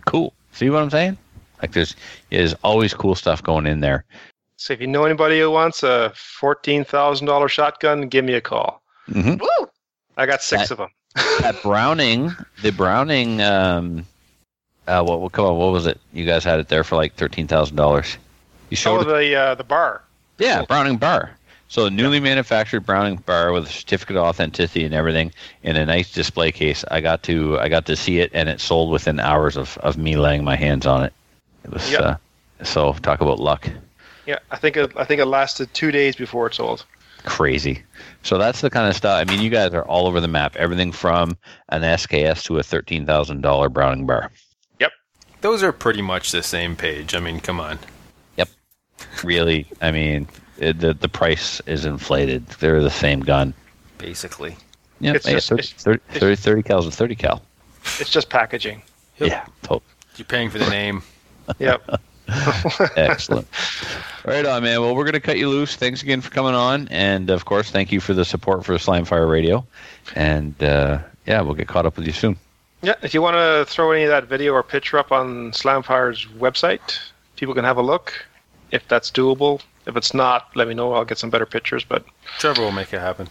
[0.06, 0.34] Cool.
[0.52, 1.18] See what I'm saying?
[1.62, 1.96] Like there's
[2.30, 4.04] there's always cool stuff going in there.
[4.58, 8.42] So if you know anybody who wants a fourteen thousand dollar shotgun, give me a
[8.42, 8.82] call.
[9.08, 9.70] hmm Woo!
[10.18, 10.90] I got six That- of them.
[11.42, 12.32] That Browning,
[12.62, 14.06] the Browning, um,
[14.88, 16.00] uh, what, what, come on, what was it?
[16.14, 18.18] You guys had it there for like thirteen thousand dollars.
[18.70, 20.04] You showed Oh, the uh, the bar.
[20.38, 21.32] Yeah, Browning bar.
[21.72, 25.32] So a newly manufactured Browning bar with a certificate of authenticity and everything
[25.64, 26.84] in a nice display case.
[26.92, 29.98] I got to I got to see it and it sold within hours of, of
[29.98, 31.14] me laying my hands on it.
[31.64, 32.02] It was Yep.
[32.02, 32.16] uh,
[32.66, 33.70] so talk about luck.
[34.26, 36.84] Yeah, I think it, I think it lasted two days before it sold.
[37.24, 37.84] Crazy.
[38.24, 39.22] So that's the kind of stuff.
[39.22, 40.58] I mean, you guys are all over the map.
[40.58, 41.38] Everything from
[41.70, 44.30] an SKS to a thirteen thousand dollar Browning bar.
[44.82, 44.92] Yep.
[45.40, 47.16] Those are pretty much the same page.
[47.16, 47.80] I mean, come on.
[48.36, 48.50] Yep.
[49.24, 50.28] Really, I mean,
[50.62, 52.48] it, the the price is inflated.
[52.60, 53.54] They're the same gun.
[53.98, 54.56] Basically.
[55.00, 57.42] Yeah, It's yeah, just- 30, it's- 30, 30, 30 cal's a 30 cal.
[58.00, 58.82] It's just packaging.
[59.18, 59.30] Yep.
[59.30, 59.82] Yeah, totally.
[60.16, 61.02] You're paying for the name.
[61.60, 61.82] Yep.
[62.96, 63.48] Excellent.
[64.26, 64.80] right on, man.
[64.82, 65.76] Well, we're going to cut you loose.
[65.76, 66.88] Thanks again for coming on.
[66.90, 69.66] And, of course, thank you for the support for Slamfire Radio.
[70.16, 72.38] And, uh, yeah, we'll get caught up with you soon.
[72.82, 72.94] yeah.
[73.02, 77.00] If you want to throw any of that video or picture up on Slamfire's website,
[77.36, 78.14] people can have a look.
[78.72, 79.62] If that's doable.
[79.86, 80.94] If it's not, let me know.
[80.94, 81.84] I'll get some better pictures.
[81.84, 82.06] But
[82.38, 83.28] Trevor will make it happen.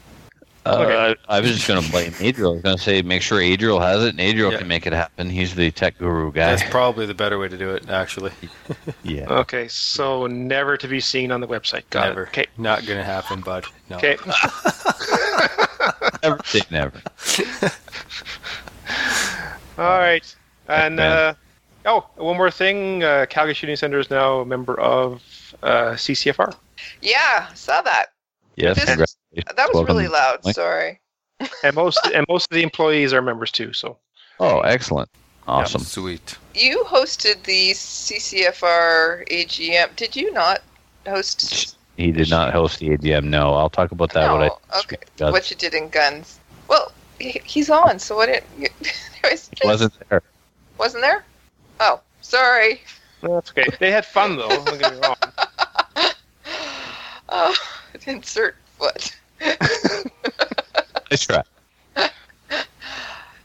[0.66, 1.16] Uh, Okay.
[1.28, 2.50] I, I was just going to blame Adriel.
[2.50, 4.58] I was going to say make sure Adriel has it, and Adriel Yeah.
[4.58, 5.30] can make it happen.
[5.30, 6.54] He's the tech guru guy.
[6.54, 8.32] That's probably the better way to do it, actually.
[9.02, 9.24] yeah.
[9.26, 11.84] okay, so never to be seen on the website.
[11.88, 12.24] Got Never.
[12.24, 12.28] it.
[12.28, 12.46] Okay.
[12.58, 13.64] Not going to happen, bud.
[13.88, 13.96] No.
[13.96, 14.18] Okay.
[16.22, 17.00] Never say never.
[19.78, 20.36] All right.
[20.68, 21.34] And uh,
[21.86, 23.02] oh, one more thing.
[23.04, 25.22] Uh, Calgary Shooting Center is now a member of
[25.62, 26.54] uh, CCFR.
[27.02, 28.06] Yeah, saw that.
[28.56, 29.56] Yes, This- congratulations.
[29.56, 29.96] That was Welcome.
[29.96, 30.44] really loud.
[30.54, 31.00] Sorry.
[31.64, 33.72] and most and most of the employees are members too.
[33.72, 33.96] So
[34.38, 35.08] Oh, excellent.
[35.48, 35.80] Awesome.
[35.82, 36.36] Sweet.
[36.54, 39.96] You hosted the CCFR AGM.
[39.96, 40.60] Did you not
[41.06, 41.76] host?
[41.96, 43.24] He did not host the AGM.
[43.24, 44.30] No, I'll talk about that.
[44.32, 44.96] what I okay.
[45.16, 45.32] Guns.
[45.32, 46.38] What you did in guns?
[46.68, 47.98] Well, he's on.
[47.98, 48.28] So what?
[48.28, 48.44] It
[49.24, 50.22] anyways, just- wasn't there.
[50.78, 51.24] wasn't there?
[51.80, 52.82] Oh, sorry.
[53.22, 53.66] that's okay.
[53.80, 54.48] They had fun though.
[54.48, 55.16] Don't get me wrong.
[57.32, 57.54] Oh,
[58.08, 59.16] insert foot.
[59.40, 61.42] I try.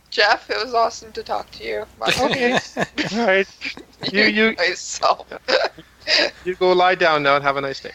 [0.09, 1.85] Jeff, it was awesome to talk to you.
[2.19, 2.57] Okay.
[3.13, 3.47] All right.
[4.11, 5.27] You you myself.
[6.45, 7.91] you go lie down now and have a nice day.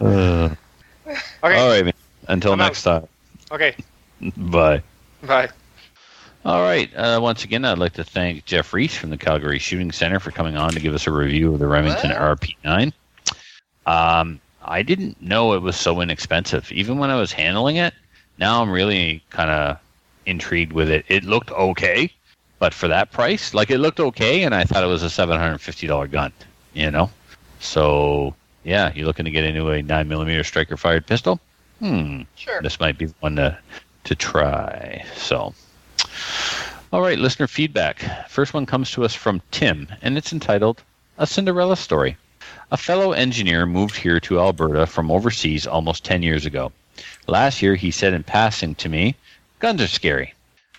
[0.00, 0.50] Uh,
[1.06, 1.18] Okay.
[1.42, 1.92] All right, man.
[2.28, 2.66] Until I'm out.
[2.66, 3.06] next time.
[3.52, 3.74] Okay.
[4.36, 4.82] Bye.
[5.22, 5.48] Bye.
[6.44, 6.94] All right.
[6.94, 10.30] Uh, once again, I'd like to thank Jeff Reese from the Calgary Shooting Center for
[10.30, 12.40] coming on to give us a review of the Remington What?
[12.40, 12.92] RP9.
[13.86, 16.70] Um, I didn't know it was so inexpensive.
[16.70, 17.94] Even when I was handling it,
[18.38, 19.78] now I'm really kind of
[20.26, 21.04] intrigued with it.
[21.08, 22.10] It looked okay,
[22.58, 26.10] but for that price, like it looked okay, and I thought it was a $750
[26.10, 26.32] gun,
[26.74, 27.10] you know?
[27.60, 28.34] So,
[28.64, 31.40] yeah, you're looking to get into a 9mm striker fired pistol?
[31.78, 32.60] Hmm Sure.
[32.62, 33.58] this might be one to,
[34.04, 35.04] to try.
[35.16, 35.54] So,
[36.92, 38.28] all right, listener feedback.
[38.28, 40.82] First one comes to us from Tim, and it's entitled
[41.18, 42.16] A Cinderella Story.
[42.70, 46.72] A fellow engineer moved here to Alberta from overseas almost 10 years ago.
[47.26, 49.16] Last year, he said in passing to me,
[49.58, 50.34] Guns are scary.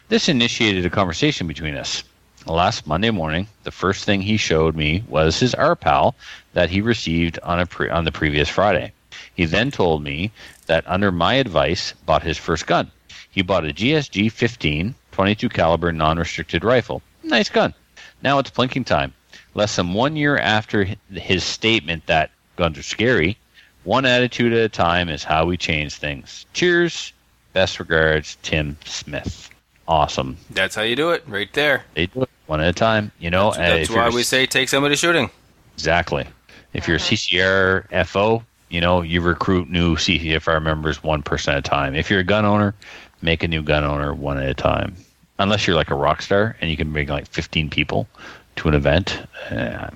[0.08, 2.04] This initiated a conversation between us.
[2.46, 6.14] Last Monday morning, the first thing he showed me was his RPAL
[6.54, 8.94] that he received on, pre- on the previous Friday.
[9.36, 10.32] He then told me
[10.68, 12.92] that under my advice, bought his first gun.
[13.32, 17.02] He bought a GSG 15 22 caliber non-restricted rifle.
[17.24, 17.74] Nice gun.
[18.22, 19.14] Now it's plinking time.
[19.54, 23.38] Less than one year after his statement that guns are scary,
[23.86, 26.46] one attitude at a time is how we change things.
[26.52, 27.14] Cheers.
[27.54, 29.50] Best regards, Tim Smith.
[29.88, 30.36] Awesome.
[30.50, 31.86] That's how you do it, right there.
[31.94, 33.10] They do it one at a time.
[33.18, 35.30] You know, That's, that's why we say take somebody shooting.
[35.76, 36.26] Exactly.
[36.74, 37.16] If you're a uh-huh.
[37.16, 41.96] CCFR FO, you know, you recruit new CCFR members one person at a time.
[41.96, 42.76] If you're a gun owner,
[43.22, 44.96] make a new gun owner one at a time.
[45.40, 48.08] Unless you're like a rock star and you can bring like 15 people
[48.58, 49.22] to an event.
[49.52, 49.90] Uh,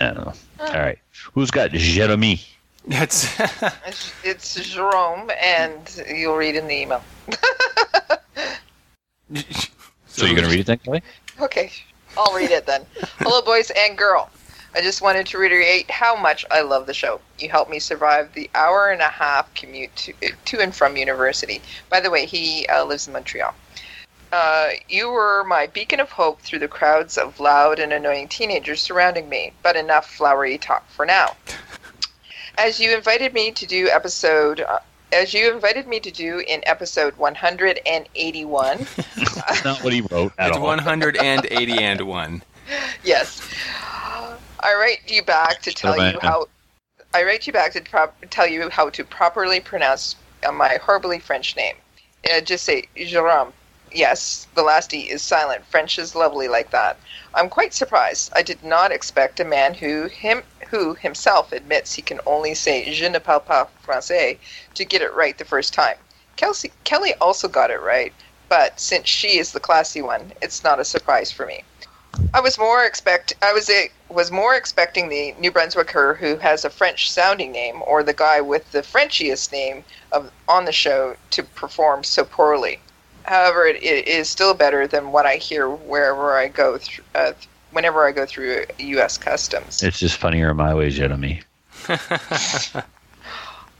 [0.00, 0.32] I don't know.
[0.60, 0.98] All right.
[1.32, 2.40] Who's got Jeremy?
[2.86, 3.40] That's
[3.86, 7.02] It's, it's Jerome, and you'll read in the email.
[10.06, 11.02] So you're going to read it then, Kelly?
[11.40, 11.72] Okay,
[12.16, 12.86] I'll read it then.
[13.18, 14.30] Hello, boys and girl.
[14.76, 17.20] I just wanted to reiterate how much I love the show.
[17.38, 20.12] You helped me survive the hour and a half commute to,
[20.44, 21.60] to and from university.
[21.90, 23.54] By the way, he uh, lives in Montreal.
[24.34, 28.80] Uh, you were my beacon of hope through the crowds of loud and annoying teenagers
[28.80, 31.36] surrounding me, but enough flowery talk for now.
[32.58, 34.80] As you invited me to do episode, uh,
[35.12, 38.78] as you invited me to do in episode 181,
[39.16, 40.64] That's not what he wrote at it's all.
[40.64, 42.42] 180 and one.
[43.04, 43.40] yes.
[44.60, 46.46] I write you back to tell you how.
[47.12, 51.20] I write you back to prop, tell you how to properly pronounce uh, my horribly
[51.20, 51.76] French name.
[52.32, 53.52] Uh, just say Jerome.
[53.94, 55.64] Yes, the last E is silent.
[55.66, 56.96] French is lovely like that.
[57.32, 58.32] I'm quite surprised.
[58.34, 62.92] I did not expect a man who him who himself admits he can only say
[62.92, 64.38] je ne parle pas français
[64.74, 65.96] to get it right the first time.
[66.34, 68.12] Kelsey, Kelly also got it right,
[68.48, 71.62] but since she is the classy one, it's not a surprise for me.
[72.32, 76.64] I was more expect I was a, was more expecting the New Brunswicker who has
[76.64, 81.16] a French sounding name or the guy with the Frenchiest name of on the show
[81.30, 82.80] to perform so poorly.
[83.24, 87.32] However, it, it is still better than what I hear wherever I go through, uh,
[87.72, 89.18] whenever I go through U.S.
[89.18, 89.82] Customs.
[89.82, 91.42] It's just funnier my way, Jeremy.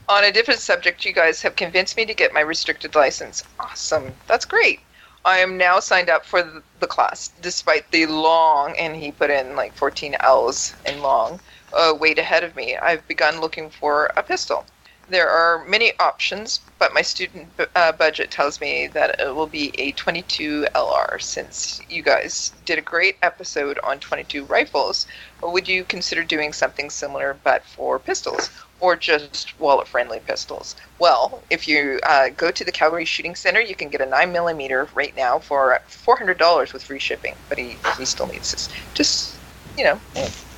[0.07, 3.43] On a different subject, you guys have convinced me to get my restricted license.
[3.59, 4.13] Awesome.
[4.27, 4.81] That's great.
[5.25, 9.31] I am now signed up for the, the class, despite the long, and he put
[9.31, 11.39] in like 14 L's in long,
[11.73, 12.77] uh, wait ahead of me.
[12.77, 14.65] I've begun looking for a pistol.
[15.07, 19.71] There are many options, but my student uh, budget tells me that it will be
[19.79, 21.21] a 22 LR.
[21.21, 25.05] Since you guys did a great episode on 22 rifles,
[25.43, 28.49] would you consider doing something similar but for pistols?
[28.79, 30.75] Or just wallet friendly pistols?
[30.99, 34.89] Well, if you uh, go to the Calgary Shooting Center, you can get a 9mm
[34.95, 38.69] right now for $400 with free shipping, but he, he still needs this.
[38.93, 39.37] Just,
[39.77, 39.99] you know,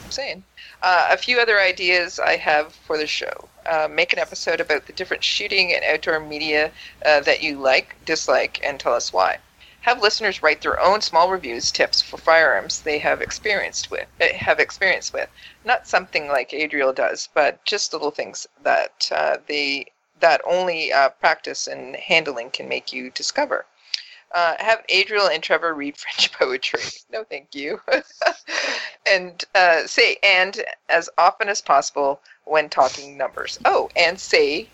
[0.07, 0.45] I'm saying.
[0.81, 3.49] Uh, a few other ideas I have for the show.
[3.65, 6.71] Uh, make an episode about the different shooting and outdoor media
[7.05, 9.39] uh, that you like, dislike, and tell us why.
[9.81, 14.07] Have listeners write their own small reviews, tips for firearms they have experienced with.
[14.21, 15.27] uh, Have experience with,
[15.65, 19.87] not something like Adriel does, but just little things that uh, they
[20.21, 23.65] that only uh, practice and handling can make you discover.
[24.33, 26.81] Uh, have Adriel and Trevor read French poetry.
[27.11, 27.81] No, thank you.
[29.09, 33.57] and uh, say and as often as possible when talking numbers.
[33.65, 34.67] Oh, and say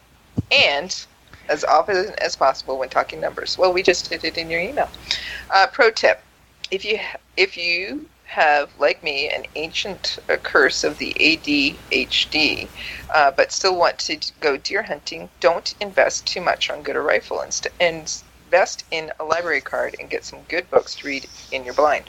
[0.51, 1.05] and
[1.49, 3.57] as often as possible when talking numbers.
[3.57, 4.89] Well, we just did it in your email.
[5.49, 6.23] Uh, pro tip:
[6.71, 6.99] if you
[7.37, 12.67] if you have like me an ancient uh, curse of the ADHD,
[13.13, 17.01] uh, but still want to go deer hunting, don't invest too much on good a
[17.01, 17.41] rifle.
[17.41, 17.67] Inst-
[18.53, 22.07] invest in a library card and get some good books to read in your blind.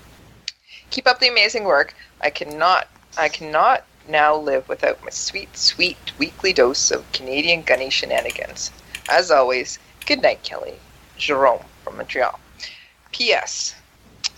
[0.91, 1.95] Keep up the amazing work.
[2.21, 2.87] I cannot
[3.17, 8.73] I cannot now live without my sweet, sweet weekly dose of Canadian gunny shenanigans.
[9.09, 10.75] As always, good night, Kelly.
[11.17, 12.39] Jerome from Montreal.
[13.11, 13.75] P.S.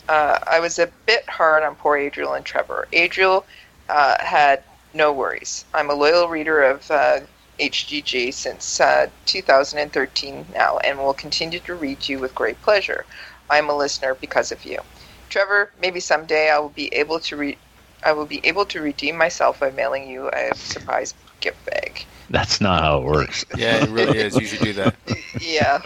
[0.08, 2.86] Uh, I was a bit hard on poor Adriel and Trevor.
[2.92, 3.44] Adriel
[3.88, 4.62] uh, had
[4.94, 5.64] no worries.
[5.74, 7.20] I'm a loyal reader of uh,
[7.58, 13.04] HGG since uh, 2013 now and will continue to read you with great pleasure.
[13.50, 14.80] I'm a listener because of you.
[15.28, 17.58] Trevor, maybe someday I will be able to read.
[18.04, 22.04] I will be able to redeem myself by mailing you a surprise gift bag.
[22.30, 23.44] That's not how it works.
[23.56, 24.36] Yeah, it really is.
[24.36, 24.94] You should do that.
[25.40, 25.82] Yeah,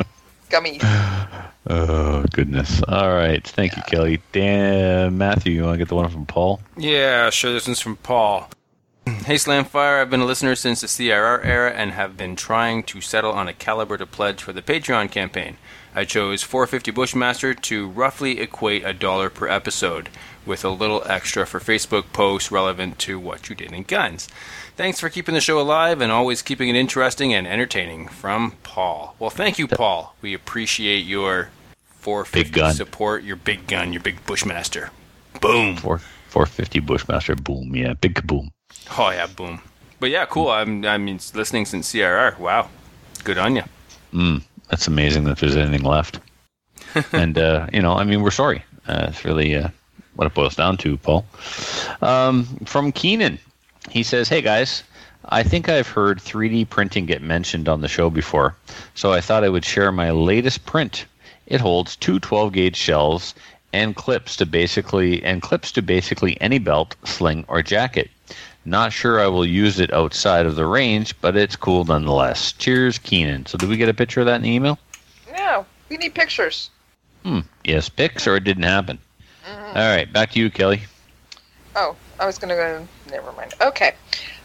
[0.49, 0.83] gummies.
[1.67, 2.83] Oh goodness!
[2.89, 4.21] All right, thank you, Kelly.
[4.33, 6.61] Dan, Matthew, you want to get the one from Paul?
[6.77, 7.53] Yeah, sure.
[7.53, 8.49] This one's from Paul.
[9.07, 13.01] Hey Slamfire, I've been a listener since the CRR era and have been trying to
[13.01, 15.57] settle on a caliber to pledge for the Patreon campaign.
[15.95, 20.09] I chose 450 Bushmaster to roughly equate a dollar per episode,
[20.47, 24.29] with a little extra for Facebook posts relevant to what you did in guns.
[24.77, 28.09] Thanks for keeping the show alive and always keeping it interesting and entertaining.
[28.09, 29.15] From Paul.
[29.19, 30.15] Well, thank you, Paul.
[30.23, 31.51] We appreciate your
[31.99, 32.75] 450 gun.
[32.75, 34.91] support, your big gun, your big Bushmaster.
[35.41, 35.77] Boom.
[35.77, 35.99] Four
[36.29, 37.35] four fifty Bushmaster.
[37.35, 37.75] Boom.
[37.75, 37.95] Yeah.
[37.95, 38.51] Big kaboom.
[38.99, 39.61] Oh yeah, boom.
[40.01, 40.49] But yeah, cool.
[40.49, 42.39] I'm I mean listening since CRR.
[42.39, 42.69] Wow,
[43.23, 43.63] good on you.
[44.13, 46.21] Mm, that's amazing that there's anything left.
[47.13, 48.65] and uh, you know, I mean, we're sorry.
[48.89, 49.69] Uh, it's really uh,
[50.17, 51.25] what it boils down to, Paul.
[52.03, 53.39] Um, from Keenan,
[53.91, 54.83] he says, "Hey guys,
[55.27, 58.57] I think I've heard 3D printing get mentioned on the show before,
[58.95, 61.07] so I thought I would share my latest print.
[61.47, 63.35] It holds two 12 gauge shells
[63.73, 68.11] and clips to basically and clips to basically any belt, sling, or jacket."
[68.65, 72.53] Not sure I will use it outside of the range, but it's cool nonetheless.
[72.53, 73.47] Cheers, Keenan.
[73.47, 74.79] So, did we get a picture of that in the email?
[75.35, 76.71] No, we need pictures.
[77.23, 77.41] Hmm.
[77.65, 78.99] Yes, pics, or it didn't happen.
[79.49, 80.83] All right, back to you, Kelly.
[81.77, 82.87] Oh, I was gonna go.
[83.11, 83.55] Never mind.
[83.61, 83.95] Okay.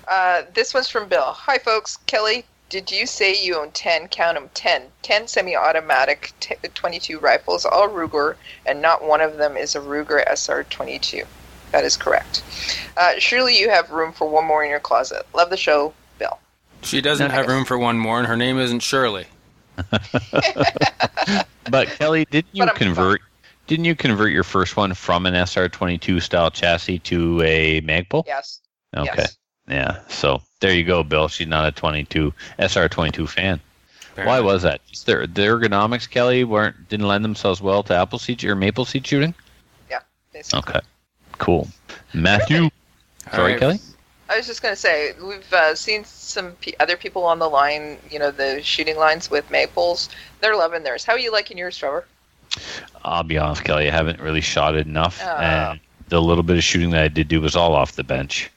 [0.08, 1.32] Uh, this one's from Bill.
[1.32, 1.98] Hi, folks.
[2.06, 7.66] Kelly, did you say you own 10, count 'em, 10, 10 semi-automatic t- 22 rifles,
[7.66, 8.36] all Ruger,
[8.66, 11.26] and not one of them is a Ruger SR-22?
[11.72, 12.44] That is correct.
[12.98, 15.26] Uh, surely you have room for one more in your closet.
[15.34, 16.40] Love the show, Bill.
[16.82, 19.26] She doesn't have room for one more, and her name isn't Shirley.
[21.70, 23.22] But Kelly, didn't you But I'm- convert?
[23.68, 28.24] Didn't you convert your first one from an SR22 style chassis to a Magpul?
[28.28, 28.62] Yes.
[28.96, 29.12] Okay.
[29.18, 29.38] Yes.
[29.68, 30.00] Yeah.
[30.08, 31.28] So there you go, Bill.
[31.28, 33.60] She's not a 22 SR22 fan.
[34.14, 34.86] Why was that?
[34.86, 38.86] Just their, the ergonomics, Kelly, weren't didn't lend themselves well to apple seed or maple
[38.86, 39.34] seed shooting.
[40.32, 40.60] Basically.
[40.60, 40.80] Okay.
[41.38, 41.68] Cool.
[42.14, 42.70] Matthew.
[43.32, 43.60] Sorry, right.
[43.60, 43.80] Kelly.
[44.30, 47.48] I was just going to say, we've uh, seen some p- other people on the
[47.50, 50.10] line, you know, the shooting lines with maples.
[50.42, 51.04] They're loving theirs.
[51.06, 52.06] How are you liking yours, Trevor?
[53.04, 53.88] I'll be honest, Kelly.
[53.88, 55.38] I haven't really shot it enough, Oh.
[55.38, 55.80] and
[56.10, 58.50] the little bit of shooting that I did do was all off the bench.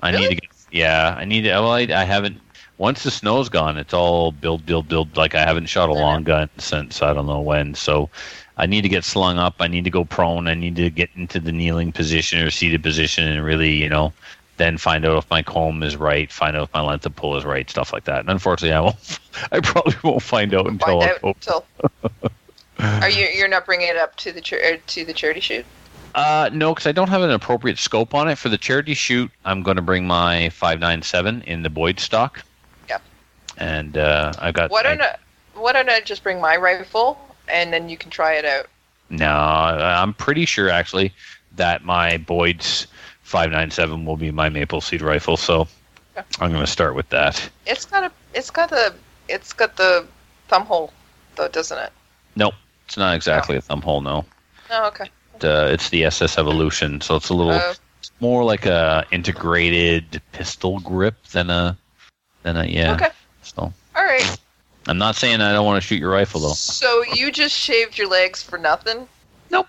[0.00, 0.50] I need to get.
[0.72, 1.50] Yeah, I need to.
[1.52, 2.40] Well, I, I haven't.
[2.76, 5.16] Once the snow's gone, it's all build, build, build.
[5.16, 6.00] Like I haven't shot a Mhm.
[6.00, 7.74] long gun since I don't know when.
[7.74, 8.10] So
[8.56, 9.56] I need to get slung up.
[9.60, 10.46] I need to go prone.
[10.46, 14.12] I need to get into the kneeling position or seated position, and really, you know,
[14.56, 17.36] then find out if my comb is right, find out if my length of pull
[17.36, 18.20] is right, stuff like that.
[18.20, 19.18] And unfortunately, I won't.
[19.52, 21.64] I probably won't find out until Find out until.
[22.78, 23.26] Are you?
[23.26, 25.66] You're not bringing it up to the char- er, to the charity shoot?
[26.14, 29.30] Uh, no, because I don't have an appropriate scope on it for the charity shoot.
[29.44, 32.44] I'm going to bring my 597 in the Boyd stock.
[32.88, 33.02] Yep.
[33.58, 34.70] And uh, I got.
[34.70, 35.16] Why don't I, I,
[35.54, 37.18] Why don't I just bring my rifle
[37.48, 38.66] and then you can try it out?
[39.10, 41.12] No, I'm pretty sure actually
[41.56, 42.86] that my Boyd's
[43.22, 45.36] 597 will be my maple seed rifle.
[45.36, 45.68] So.
[46.38, 47.50] I'm going to start with that.
[47.66, 48.12] It's got a.
[48.34, 48.94] It's got the.
[49.28, 50.06] It's got the
[50.46, 50.92] thumb hole,
[51.34, 51.92] though, doesn't it?
[52.36, 52.54] Nope,
[52.86, 54.00] it's not exactly a thumb hole.
[54.00, 54.24] No,
[54.70, 55.06] Oh, okay.
[55.42, 57.72] uh, it's the SS Evolution, so it's a little Oh,
[58.20, 61.76] more like a integrated pistol grip than a
[62.44, 62.94] than a yeah.
[62.94, 63.10] Okay.
[63.42, 64.38] So all right.
[64.86, 66.52] I'm not saying I don't want to shoot your rifle though.
[66.52, 69.08] So you just shaved your legs for nothing?
[69.50, 69.66] Nope.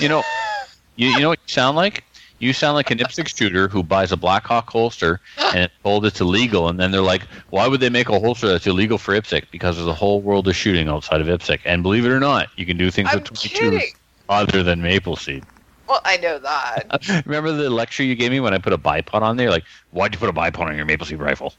[0.00, 0.22] You know,
[0.96, 2.04] you, you know what you sound like?
[2.40, 6.20] You sound like an IPSC shooter who buys a Blackhawk holster and it's told it's
[6.20, 9.46] illegal, and then they're like, "Why would they make a holster that's illegal for IPSC?
[9.50, 12.48] Because there's a whole world of shooting outside of IPSC, and believe it or not,
[12.56, 13.92] you can do things I'm with 22s kidding.
[14.28, 15.44] other than maple seed."
[15.88, 17.22] Well, I know that.
[17.26, 19.50] Remember the lecture you gave me when I put a bipod on there?
[19.50, 21.54] Like, why'd you put a bipod on your maple seed rifle?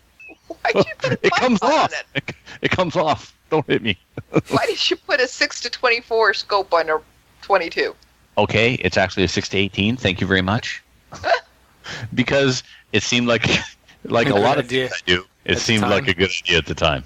[0.50, 1.94] Why'd you put a It comes on off.
[1.94, 2.06] it?
[2.16, 3.36] It, it comes off.
[3.50, 3.98] Don't hit me.
[4.50, 7.00] Why did you put a six to twenty-four scope on a
[7.42, 7.96] twenty-two?
[8.38, 9.96] Okay, it's actually a six to eighteen.
[9.98, 10.84] Thank you very much.
[12.14, 13.46] because it seemed like
[14.04, 14.90] like a lot of idea.
[14.90, 15.26] things I do.
[15.46, 17.04] It At seemed like a good idea at the time.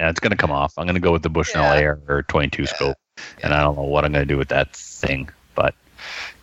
[0.00, 0.72] And it's gonna come off.
[0.78, 1.80] I'm gonna go with the Bushnell Yeah.
[1.80, 2.68] Air or 22 Yeah.
[2.68, 2.96] scope,
[3.42, 5.28] and I don't know what I'm gonna do with that thing.
[5.56, 5.74] But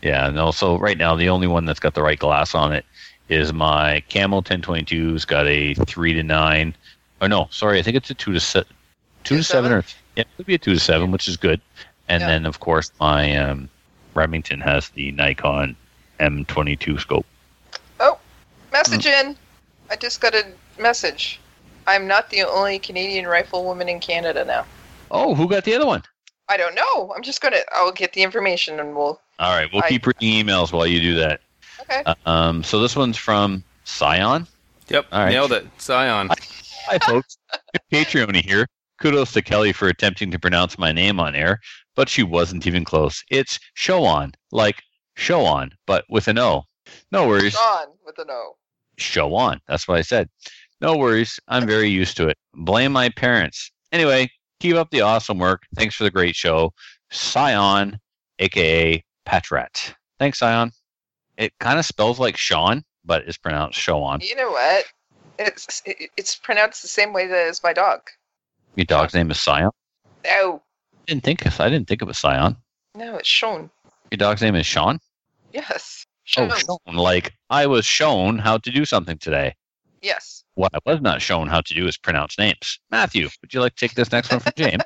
[0.01, 0.51] yeah, no.
[0.51, 2.85] So right now the only one that's got the right glass on it
[3.29, 6.75] is my Camel 1022's got a three to nine.
[7.21, 8.63] Oh no, sorry, I think it's a two to se-
[9.23, 9.77] two Two to seven seven?
[9.79, 9.83] or
[10.15, 11.59] yeah, it could be a two to seven, which is good.
[12.07, 12.27] And Yeah.
[12.27, 13.69] then of course my um,
[14.13, 15.75] Remington has the Nikon
[16.19, 17.25] M22 scope.
[17.99, 18.17] Oh,
[18.71, 19.35] message in.
[19.89, 20.45] I just got a
[20.79, 21.39] message.
[21.87, 24.65] I'm not the only Canadian riflewoman in Canada now.
[25.11, 26.03] Oh, who got the other one?
[26.49, 27.13] I don't know.
[27.15, 27.59] I'm just gonna.
[27.73, 29.19] I'll get the information and we'll.
[29.39, 31.41] All right, we'll I- keep reading emails while you do that.
[31.81, 32.03] Okay.
[32.05, 34.47] Uh, um, so this one's from Scion.
[34.89, 35.31] Yep, All right.
[35.31, 35.65] nailed it.
[35.77, 36.29] Scion.
[36.87, 37.37] Hi, folks.
[37.91, 38.67] Patreon here.
[39.01, 41.59] Kudos to Kelly for attempting to pronounce my name on air,
[41.95, 43.23] but she wasn't even close.
[43.29, 44.81] It's show on, like
[45.15, 46.63] show on, but with an O.
[47.11, 47.53] No worries.
[47.53, 48.55] Sean with an O.
[48.97, 49.59] Show on.
[49.67, 50.29] That's what I said.
[50.81, 51.39] No worries.
[51.47, 52.37] I'm very used to it.
[52.53, 53.71] Blame my parents.
[53.91, 54.29] Anyway,
[54.59, 55.63] keep up the awesome work.
[55.75, 56.71] Thanks for the great show.
[57.11, 57.99] Scion,
[58.39, 59.93] aka Patrat.
[60.19, 60.71] Thanks, Scion.
[61.37, 64.21] It kind of spells like Sean, but it's pronounced on.
[64.21, 64.85] You know what?
[65.37, 68.01] It's it's pronounced the same way as my dog.
[68.75, 69.71] Your dog's name is Scion.
[70.23, 72.55] No, I didn't think I didn't think it was Scion.
[72.95, 73.69] no, it's Sean.
[74.11, 74.99] Your dog's name is Sean.
[75.51, 76.05] Yes.
[76.37, 76.95] Oh, Sean.
[76.95, 79.55] Like I was shown how to do something today.
[80.01, 80.43] Yes.
[80.55, 82.79] What I was not shown how to do is pronounce names.
[82.91, 84.83] Matthew, would you like to take this next one from James?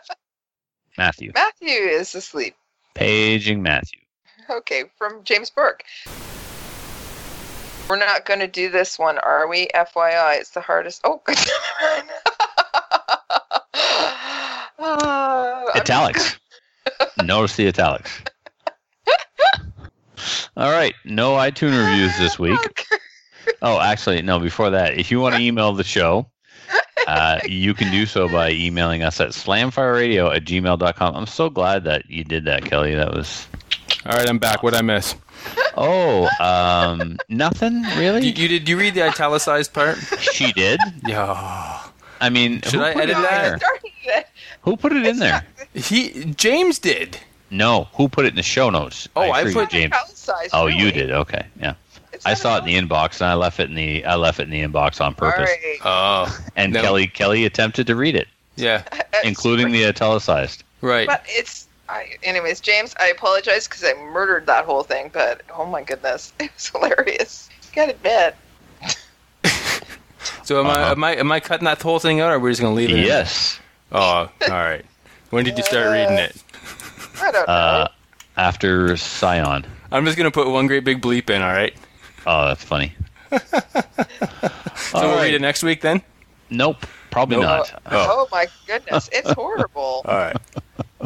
[0.98, 1.32] Matthew.
[1.36, 2.56] Matthew is asleep.
[2.96, 4.00] Paging Matthew.
[4.50, 5.84] Okay, from James Burke.
[7.90, 9.68] We're not going to do this one, are we?
[9.74, 11.02] FYI, it's the hardest.
[11.04, 11.38] Oh, good.
[14.78, 16.40] Uh, I'm- Italics.
[17.24, 18.22] Notice the italics.
[20.58, 22.86] All right, no iTunes reviews this week.
[23.62, 24.40] Oh, actually, no.
[24.40, 26.30] Before that, if you want to email the show,
[27.08, 31.16] uh, you can do so by emailing us at slamfireradio at gmail.com.
[31.16, 32.94] I'm so glad that you did that, Kelly.
[32.96, 33.48] That was
[34.06, 34.62] All right, I'm back.
[34.64, 35.16] What I miss?
[35.78, 38.28] Oh, um, nothing You, really.
[38.28, 39.98] you did you read the italicized part?
[40.20, 40.80] She did.
[41.06, 41.82] Yeah.
[42.22, 43.60] I mean, Should who I put it edit in that?
[44.06, 44.26] there?
[44.64, 45.46] Who put it in there?
[45.74, 47.18] He James did.
[47.50, 49.08] No, who put it in the show notes?
[49.16, 49.94] Oh, I assure you, put- James.
[49.94, 51.12] Italicized, Oh, you did.
[51.12, 51.74] Okay, yeah.
[52.12, 54.40] It's I saw it in the inbox, and I left it in the I left
[54.40, 55.50] it in the inbox on purpose.
[55.50, 55.78] right.
[55.86, 56.82] Oh, And No.
[56.82, 58.84] Kelly Kelly attempted to read it, yeah.
[59.24, 60.64] including the italicized.
[60.82, 61.08] Right.
[61.08, 61.68] But it's.
[61.90, 66.32] I, anyways, James, I apologize because I murdered that whole thing, but oh my goodness,
[66.40, 67.50] it was hilarious.
[67.64, 68.36] You gotta admit.
[70.44, 70.92] So am I Uh-huh.
[70.92, 72.90] am I am I cutting that whole thing out, or are we just gonna leave
[72.92, 73.00] it?
[73.00, 73.06] in?
[73.06, 73.60] Yes.
[73.92, 74.86] Oh, all right.
[75.32, 76.36] When did you start reading it?
[77.22, 77.54] I don't know.
[77.54, 77.88] Uh,
[78.38, 79.66] after Scion.
[79.92, 81.42] I'm just gonna put one great big bleep in.
[81.42, 81.74] All right.
[82.28, 82.94] Oh, that's funny.
[83.32, 85.24] So we'll right.
[85.24, 86.02] read it next week then.
[86.50, 87.68] Nope, probably Nope.
[87.72, 87.82] not.
[87.92, 88.28] oh.
[88.32, 90.02] my goodness, it's horrible.
[90.06, 90.38] All right.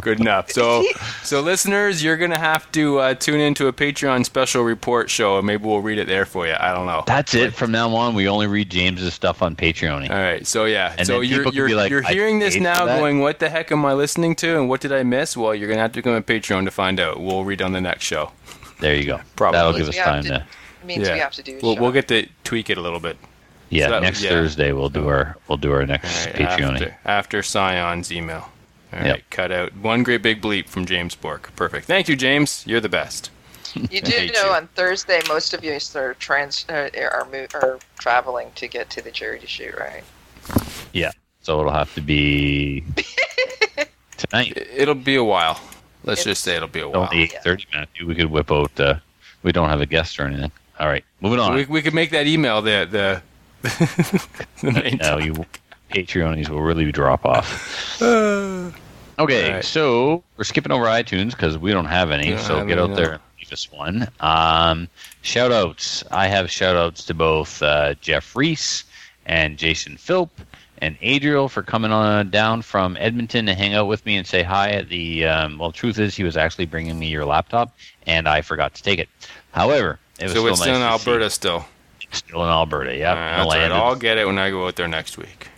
[0.01, 0.51] Good enough.
[0.51, 0.83] So,
[1.23, 5.45] so listeners, you're gonna have to uh, tune into a Patreon special report show, and
[5.45, 6.55] maybe we'll read it there for you.
[6.59, 7.03] I don't know.
[7.05, 7.53] That's it.
[7.53, 10.09] From now on, we only read James's stuff on Patreon.
[10.09, 10.45] All right.
[10.47, 10.95] So yeah.
[10.97, 13.37] And so then you're people can you're, be like, you're hearing this now, going, "What
[13.39, 14.57] the heck am I listening to?
[14.57, 16.99] And what did I miss?" Well, you're gonna have to become a Patreon to find
[16.99, 17.19] out.
[17.21, 18.31] We'll read on the next show.
[18.79, 19.21] There you go.
[19.35, 19.57] Probably.
[19.57, 20.45] That'll give us We time to- to.
[20.85, 21.13] Means Yeah.
[21.13, 21.57] we have to do.
[21.57, 21.81] a We'll show.
[21.81, 23.15] we'll get to tweak it a little bit.
[23.69, 24.31] Yeah, So that- next yeah.
[24.31, 26.73] Thursday we'll do our we'll do our next All right, Patreon.
[26.73, 28.49] after, after Scion's email.
[28.93, 29.21] All right, Yep.
[29.31, 31.51] cut out one great big bleep from James Bork.
[31.55, 31.87] Perfect.
[31.87, 32.63] Thank you, James.
[32.67, 33.31] You're the best.
[33.75, 34.51] You do know you.
[34.53, 39.01] on Thursday, most of you are trans uh, are mo- are traveling to get to
[39.01, 40.03] the charity shoot, right?
[40.93, 41.11] Yeah.
[41.41, 42.83] So it'll have to be
[44.17, 44.55] tonight.
[44.75, 45.59] It'll be a while.
[46.03, 47.03] Let's It's- just say it'll be a while.
[47.11, 48.05] Only eight thirty, Matthew.
[48.07, 48.79] We could whip out.
[48.79, 48.95] Uh,
[49.41, 50.51] we don't have a guest or anything.
[50.79, 51.53] All right, moving on.
[51.55, 53.21] We, we could make that email the the.
[54.61, 55.33] the main no, you
[55.93, 57.99] Patreonies will really drop off.
[59.19, 59.63] Okay, Alright.
[59.63, 62.35] so we're skipping over iTunes because we don't have any.
[62.39, 64.07] So get out there and leave us one.
[64.19, 64.87] Um,
[65.21, 66.03] shout outs.
[66.09, 68.85] I have shout outs to both uh, Jeff Reese
[69.27, 70.31] and Jason Philp
[70.79, 74.41] and Adriel for coming on down from Edmonton to hang out with me and say
[74.41, 75.25] hi at the.
[75.25, 77.71] Um, well, truth is, he was actually bringing me your laptop,
[78.07, 79.09] and I forgot to take it.
[79.51, 81.65] However, it was So still it's still in nice to see- Alberta still.
[82.11, 83.09] Still in Alberta, yeah.
[83.11, 83.71] All right, that's all right.
[83.71, 85.49] I'll get it when I go out there next week.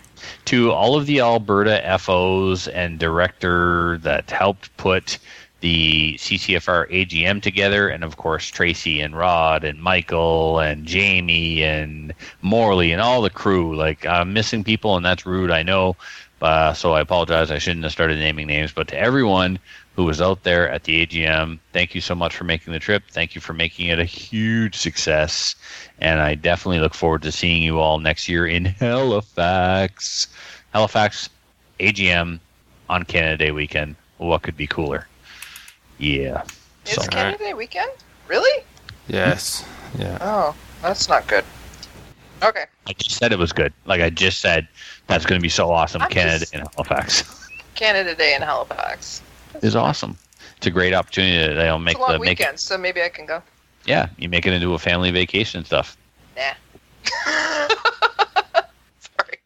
[0.46, 5.18] To all of the Alberta FOs and director that helped put
[5.60, 12.14] the CCFR AGM together, and of course Tracy and Rod and Michael and Jamie and
[12.42, 13.74] Morley and all the crew.
[13.74, 15.96] Like I'm missing people, and that's rude, I know.
[16.40, 17.50] Uh, so I apologize.
[17.50, 19.58] I shouldn't have started naming names, but to everyone
[19.96, 23.02] who was out there at the AGM, thank you so much for making the trip.
[23.10, 25.54] Thank you for making it a huge success.
[26.00, 30.28] And I definitely look forward to seeing you all next year in Halifax.
[30.74, 31.30] Halifax
[31.80, 32.38] AGM
[32.90, 33.96] on Canada Day weekend.
[34.18, 35.08] What could be cooler?
[35.98, 36.42] Yeah.
[36.84, 37.90] It's So, Canada Day weekend.
[38.28, 38.64] Really?
[39.08, 39.64] Yes.
[39.98, 40.18] Yeah.
[40.20, 41.44] Oh, that's not good.
[42.42, 42.64] Okay.
[42.86, 43.72] I just said it was good.
[43.86, 44.68] Like I just said,
[45.06, 46.02] that's going to be so awesome.
[46.02, 49.22] I'm Canada just- in Halifax Canada Day in Halifax.
[49.62, 50.16] Is awesome.
[50.56, 51.54] It's a great opportunity.
[51.54, 53.42] They'll make it's a long the make weekend, so maybe I can go.
[53.84, 54.08] yeah.
[54.18, 55.96] You make it into a family vacation and stuff.
[56.36, 56.52] Nah.
[58.98, 59.38] Sorry.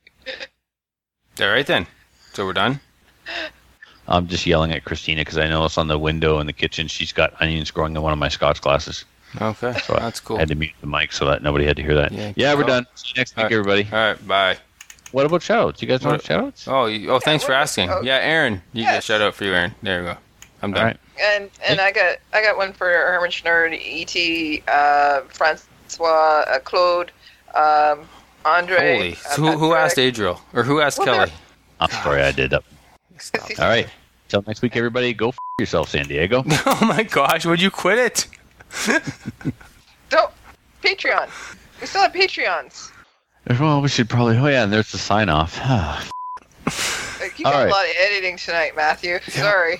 [1.40, 1.86] All right then.
[2.32, 2.80] So we're done.
[4.08, 6.88] I'm just yelling at Christina because I know it's on the window in the kitchen.
[6.88, 9.04] She's got onions growing in one of my Scotch glasses.
[9.40, 9.72] Okay.
[9.84, 10.36] So That's cool.
[10.36, 12.10] I had to mute the mic so that nobody had to hear that.
[12.12, 12.86] Yeah, Yeah, we're done.
[12.96, 13.52] See you next week, Alright.
[13.52, 13.84] everybody.
[13.92, 14.26] All right.
[14.28, 14.56] Bye.
[15.12, 15.82] What about shoutouts?
[15.82, 16.68] You guys want What- shoutouts?
[16.68, 17.88] Oh, you, oh, thanks for asking.
[18.02, 18.62] Yeah, Aaron.
[18.72, 19.04] You get a Yes.
[19.04, 19.74] shout out for you, Aaron.
[19.82, 20.16] There you go.
[20.62, 20.80] I'm done.
[20.80, 20.96] All right.
[21.20, 24.62] And and I got I got one for Herman Schnurd, E.T.
[24.68, 27.12] Uh, Francois, uh, Claude,
[27.54, 28.08] um,
[28.44, 28.96] Andre.
[28.96, 29.12] Holy.
[29.12, 30.40] uh, So who, who asked Adriel?
[30.54, 31.32] Or who asked Well, Kelly?
[31.80, 32.62] I'm sorry I did that.
[33.58, 33.88] All right.
[34.28, 35.12] Till next week, everybody.
[35.12, 36.42] Go f- yourself, San Diego.
[36.66, 38.26] oh my gosh, would you quit it?
[40.08, 40.30] Don't.
[40.82, 41.28] Patreon.
[41.80, 42.90] We still have Patreons.
[43.58, 44.36] Well, we should probably.
[44.38, 45.58] Oh yeah, and there's the sign off.
[47.20, 47.68] Like, you All got right.
[47.68, 49.18] a lot of editing tonight, Matthew.
[49.28, 49.76] Sorry.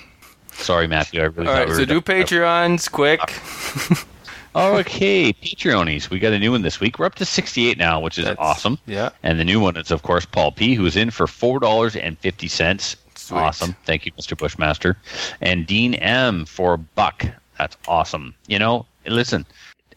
[0.53, 1.23] Sorry, Matthew.
[1.23, 2.03] I really All thought right, we so do done.
[2.03, 3.21] Patreons quick.
[4.55, 6.11] Okay, Patreonies.
[6.11, 6.99] We got a new one this week.
[6.99, 8.79] We're up to 68 now, which is That's- awesome.
[8.85, 9.11] Yeah.
[9.23, 11.95] And the new one is, of course, Paul P, who is in for four dollars
[11.95, 12.97] and fifty cents.
[13.15, 13.39] Sweet.
[13.39, 13.77] Awesome.
[13.85, 14.37] Thank you, Mr.
[14.37, 14.97] Bushmaster.
[15.41, 17.25] And Dean M for a buck.
[17.59, 18.35] That's awesome.
[18.49, 19.47] You know, listen,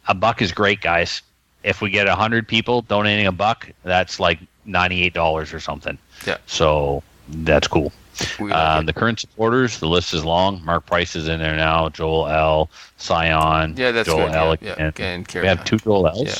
[0.08, 1.24] a buck is great, guys.
[1.64, 5.98] If we get hundred people donating a buck, that's like ninety-eight dollars or something.
[6.26, 6.38] Yeah.
[6.45, 7.91] So that's cool.
[8.40, 10.64] Um, the current supporters, the list is long.
[10.64, 11.90] Mark Price is in there now.
[11.90, 12.69] Joel L.
[12.98, 13.76] Scion.
[13.76, 14.35] Yeah, that's Joel good.
[14.35, 14.56] L.
[14.61, 14.88] Yeah, yeah.
[14.88, 15.15] again.
[15.15, 16.22] And carry We have two Joel L's.
[16.22, 16.38] Yeah.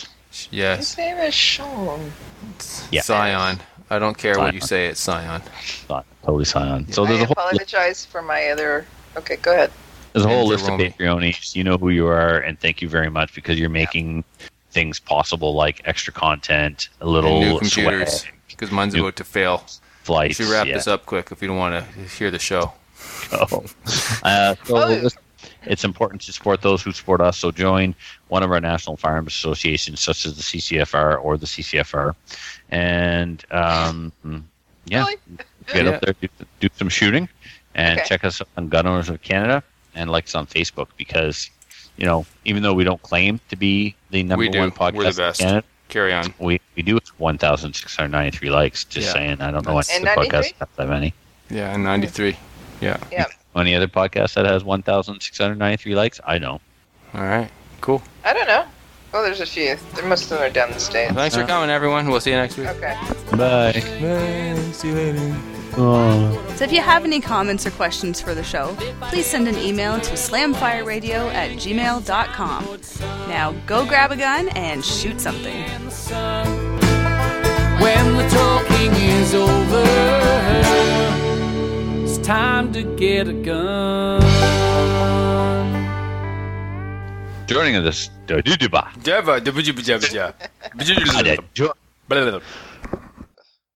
[0.52, 0.78] Yes.
[0.78, 2.12] His name is Sean.
[2.92, 3.02] Yeah.
[3.02, 3.60] Scion.
[3.90, 5.42] I don't care what you say, it's Scion.
[5.88, 6.92] Scion, Totally Scion.
[6.92, 8.86] So there's a whole apologize for my other.
[9.18, 9.72] Okay, go ahead.
[10.14, 11.22] there's a whole And list of Jerome.
[11.22, 11.56] Patreonies.
[11.56, 14.24] You know who you are, and thank you very much because you're making
[14.74, 18.26] things possible like extra content, a little And new computers.
[18.48, 19.64] Because mine's New- about to fail.
[19.68, 20.36] We flights.
[20.38, 20.74] should wrap yeah.
[20.74, 22.74] this up quick if you don't want to hear the show.
[23.32, 23.64] Oh.
[24.24, 25.10] Uh, so Oh.
[25.64, 27.38] it's important to support those who support us.
[27.38, 27.96] So join
[28.28, 32.16] one of our national firearms associations, such as the CCFR or the CCFR,
[32.70, 34.12] and um,
[34.86, 35.16] yeah, Really?
[35.68, 35.92] get Yeah.
[35.92, 36.28] up there, do,
[36.60, 37.28] do some shooting,
[37.76, 38.08] and Okay.
[38.10, 39.64] check us out on Gun Owners of Canada,
[39.96, 41.50] and like us on Facebook because
[41.98, 44.60] you know even though we don't claim to be the number We do.
[44.60, 45.42] one podcast We're the best.
[45.42, 46.34] in Canada, Carry on.
[46.40, 48.84] we we do have one thousand six hundred ninety three likes.
[48.86, 49.14] Just Yeah.
[49.14, 50.28] saying, I don't know what And the 93?
[50.40, 51.14] podcast has that many.
[51.50, 52.36] Yeah, 93.
[52.82, 52.98] Yeah.
[53.12, 53.26] Yeah.
[53.56, 56.20] Any other podcast that has one thousand six hundred ninety three likes?
[56.26, 56.60] I know.
[57.14, 57.50] All right.
[57.82, 58.02] Cool.
[58.26, 58.66] I don't know.
[59.14, 59.78] Well, there's a few.
[59.94, 61.06] There most of them are down the state.
[61.08, 62.10] Well, thanks for coming, everyone.
[62.10, 62.68] We'll see you next week.
[62.68, 62.98] Okay.
[63.38, 63.80] Bye.
[64.72, 65.36] See you later.
[65.76, 70.00] So if you have any comments or questions for the show, please send an email
[70.00, 72.80] to slamfireradio at gmail.com.
[73.28, 75.64] Now go grab a gun and shoot something.
[77.80, 79.84] When the talking is over,
[82.04, 84.63] it's time to get a gun.
[87.48, 88.90] Joining us, Doo Doo Ba.
[91.54, 91.76] Java.